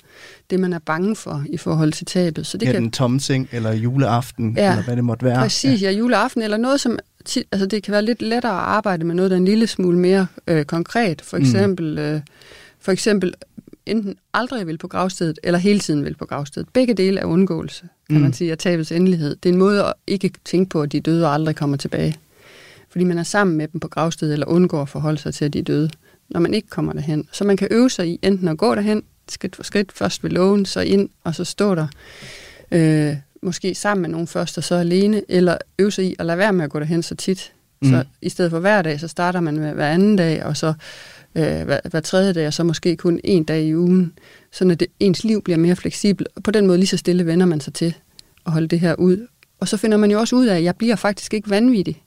[0.50, 2.46] Det, man er bange for i forhold til tabet.
[2.46, 2.82] Så det ja, kan...
[2.82, 5.38] den tomme seng, eller juleaften, ja, eller hvad det måtte være.
[5.38, 8.58] Præcis, ja, ja juleaften, eller noget, som tit, altså det kan være lidt lettere at
[8.58, 11.22] arbejde med noget, der er en lille smule mere øh, konkret.
[11.22, 11.42] For mm.
[11.42, 11.98] eksempel, mm.
[11.98, 12.20] øh,
[12.80, 13.34] for eksempel
[13.86, 16.68] enten aldrig vil på gravstedet, eller hele tiden vil på gravstedet.
[16.72, 18.22] Begge dele er undgåelse, kan mm.
[18.22, 19.36] man sige, af tabets endelighed.
[19.36, 22.16] Det er en måde at ikke tænke på, at de døde aldrig kommer tilbage.
[22.90, 25.52] Fordi man er sammen med dem på gravstedet, eller undgår at forholde sig til, at
[25.52, 25.90] de er døde,
[26.28, 27.28] når man ikke kommer derhen.
[27.32, 30.30] Så man kan øve sig i enten at gå derhen, skridt for skridt, først ved
[30.30, 31.86] lågen, så ind, og så stå der.
[32.72, 36.38] Øh, måske sammen med nogen først, og så alene, eller øve sig i at lade
[36.38, 37.52] være med at gå derhen så tit.
[37.82, 37.90] Mm.
[37.90, 40.66] Så i stedet for hver dag, så starter man med hver anden dag, og så
[41.34, 44.12] øh, hver, hver tredje dag, og så måske kun en dag i ugen,
[44.52, 46.28] så at det, ens liv bliver mere fleksibelt.
[46.36, 47.94] Og på den måde lige så stille vender man sig til
[48.46, 49.26] at holde det her ud.
[49.60, 52.02] Og så finder man jo også ud af, at jeg bliver faktisk ikke vanvittig.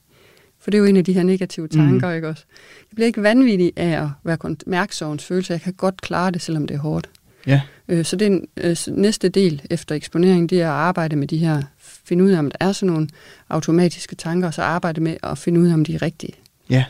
[0.60, 2.14] For det er jo en af de her negative tanker, mm.
[2.14, 2.44] ikke også?
[2.90, 5.52] Jeg bliver ikke vanvittig af at være mærksovens følelse.
[5.52, 7.10] Jeg kan godt klare det, selvom det er hårdt.
[7.46, 7.60] Ja.
[7.88, 11.28] Øh, så det er en, øh, næste del efter eksponering, det er at arbejde med
[11.28, 13.08] de her, finde ud af, om der er sådan nogle
[13.48, 16.32] automatiske tanker, og så arbejde med at finde ud af, om de er rigtige.
[16.70, 16.84] Ja,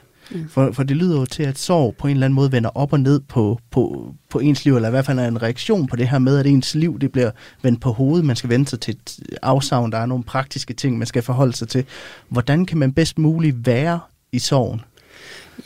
[0.49, 2.93] for, for det lyder jo til, at sorg på en eller anden måde vender op
[2.93, 5.97] og ned på, på, på ens liv, eller i hvert fald er en reaktion på
[5.97, 7.31] det her med, at ens liv det bliver
[7.63, 8.25] vendt på hovedet.
[8.25, 11.57] Man skal vende sig til et afsavn, der er nogle praktiske ting, man skal forholde
[11.57, 11.85] sig til.
[12.29, 14.01] Hvordan kan man bedst muligt være
[14.33, 14.81] i sorgen?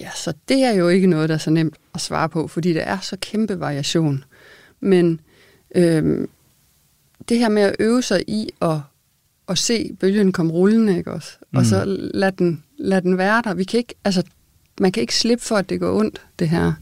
[0.01, 2.73] Ja, så det er jo ikke noget, der er så nemt at svare på, fordi
[2.73, 4.25] der er så kæmpe variation.
[4.81, 5.21] Men
[5.75, 6.29] øhm,
[7.29, 8.79] det her med at øve sig i at,
[9.49, 11.39] at se bølgen komme rullende, ikke også?
[11.53, 11.65] Og mm.
[11.65, 13.55] så lad den, lad den være der.
[13.55, 14.23] Vi kan ikke, altså,
[14.81, 16.73] man kan ikke slippe for, at det går ondt, det her.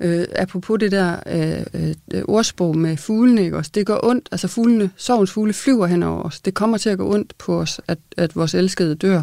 [0.00, 3.70] Øh, apropos det der øh, øh, ordsprog med fuglene, ikke også?
[3.74, 6.40] Det går ondt, altså fuglene, sovens fugle flyver hen over os.
[6.40, 9.22] Det kommer til at gå ondt på os, at, at vores elskede dør.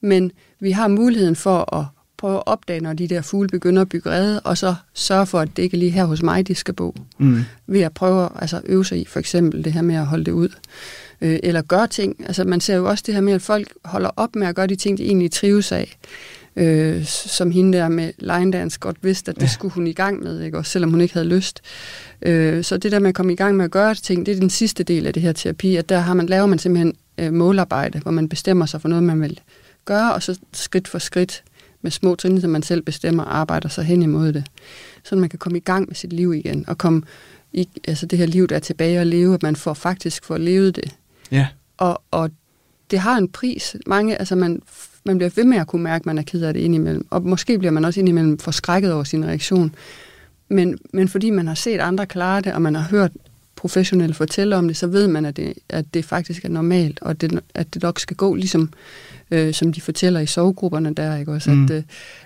[0.00, 1.84] Men vi har muligheden for at
[2.18, 5.40] prøve at opdage, når de der fugle begynder at bygge rede, og så sørge for,
[5.40, 6.94] at det ikke er lige her hos mig, de skal bo.
[7.18, 7.40] Mm.
[7.66, 10.24] Ved at prøve at altså, øve sig i, for eksempel det her med at holde
[10.24, 10.48] det ud.
[11.20, 12.16] Øh, eller gøre ting.
[12.26, 14.66] Altså man ser jo også det her med, at folk holder op med at gøre
[14.66, 15.98] de ting, de egentlig trives af
[16.58, 19.48] øh, som hende der med line dance godt vidste, at det ja.
[19.48, 20.58] skulle hun i gang med, ikke?
[20.58, 21.60] Også selvom hun ikke havde lyst.
[22.22, 24.40] Øh, så det der med at komme i gang med at gøre ting, det er
[24.40, 27.32] den sidste del af det her terapi, at der har man, laver man simpelthen øh,
[27.32, 29.40] målarbejde, hvor man bestemmer sig for noget, man vil
[29.84, 31.42] gøre, og så skridt for skridt
[31.82, 34.44] med små trin, som man selv bestemmer, arbejder sig hen imod det.
[35.04, 37.02] Så man kan komme i gang med sit liv igen, og komme
[37.52, 40.38] i, altså det her liv, der er tilbage og leve, at man får faktisk får
[40.38, 40.96] levet det.
[41.30, 41.46] Ja.
[41.76, 42.30] Og, og
[42.90, 43.76] det har en pris.
[43.86, 44.62] Mange, altså man
[45.08, 47.06] man bliver ved med at kunne mærke, at man er ked af det indimellem.
[47.10, 49.74] Og måske bliver man også indimellem forskrækket over sin reaktion.
[50.48, 53.12] Men, men fordi man har set andre klare det, og man har hørt
[53.58, 57.20] professionelle fortælle om det, så ved man, at det, at det faktisk er normalt, og
[57.20, 58.72] det, at det nok skal gå, ligesom
[59.30, 61.50] øh, som de fortæller i sovegrupperne der, ikke også?
[61.50, 61.64] Mm.
[61.64, 61.82] At, øh,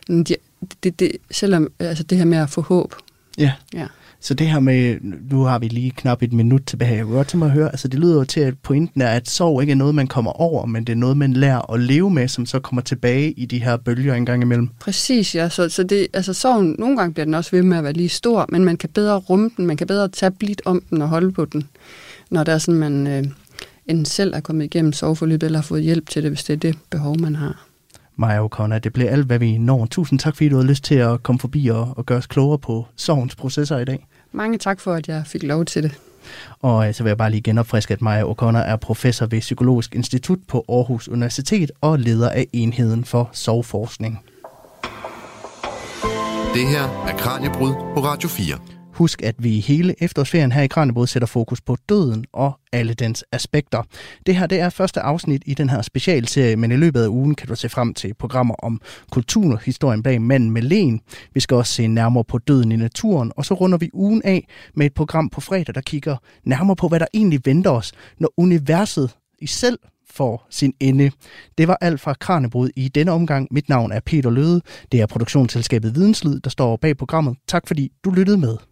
[0.09, 0.37] de,
[0.83, 2.95] det, det, selvom, altså det her med at få håb.
[3.39, 3.53] Ja.
[3.75, 3.87] ja.
[4.25, 4.97] Så det her med,
[5.31, 7.69] nu har vi lige knap et minut tilbage, jeg kunne godt tænke mig at høre,
[7.69, 10.31] altså det lyder jo til, at pointen er, at sorg ikke er noget, man kommer
[10.31, 13.47] over, men det er noget, man lærer at leve med, som så kommer tilbage i
[13.47, 14.69] de her bølger en gang imellem.
[14.81, 15.49] Præcis, ja.
[15.49, 18.09] Så, så det, altså sorgen, nogle gange bliver den også ved med at være lige
[18.09, 21.09] stor, men man kan bedre rumme den, man kan bedre tage blidt om den og
[21.09, 21.69] holde på den,
[22.31, 23.25] når der er sådan, man øh,
[23.87, 26.59] enten selv er kommet igennem sorgforløbet, eller har fået hjælp til det, hvis det er
[26.59, 27.67] det behov, man har.
[28.17, 29.87] Maja O'Connor, det blev alt, hvad vi når.
[29.87, 32.59] Tusind tak, fordi du havde lyst til at komme forbi og, og gøre os klogere
[32.59, 34.07] på sorgens processer i dag.
[34.33, 36.01] Mange tak for, at jeg fik lov til det.
[36.61, 39.95] Og øh, så vil jeg bare lige genopfriske, at Maja O'Connor er professor ved Psykologisk
[39.95, 44.21] Institut på Aarhus Universitet og leder af enheden for sorgforskning.
[46.55, 48.82] Det her er Kranjebrud på Radio 4.
[49.03, 53.25] Husk, at vi hele efterårsferien her i Kranjebrud sætter fokus på døden og alle dens
[53.33, 53.83] aspekter.
[54.27, 57.35] Det her det er første afsnit i den her specialserie, men i løbet af ugen
[57.35, 58.81] kan du se frem til programmer om
[59.11, 61.01] kulturhistorien bag manden med len.
[61.35, 64.49] Vi skal også se nærmere på døden i naturen, og så runder vi ugen af
[64.75, 68.33] med et program på fredag, der kigger nærmere på, hvad der egentlig venter os, når
[68.37, 69.79] universet i selv
[70.11, 71.11] får sin ende.
[71.59, 73.49] Det var alt fra Kranjebrud i denne omgang.
[73.51, 74.61] Mit navn er Peter Løde.
[74.93, 77.37] Det er produktionsselskabet Videnslyd, der står bag programmet.
[77.49, 78.72] Tak fordi du lyttede med.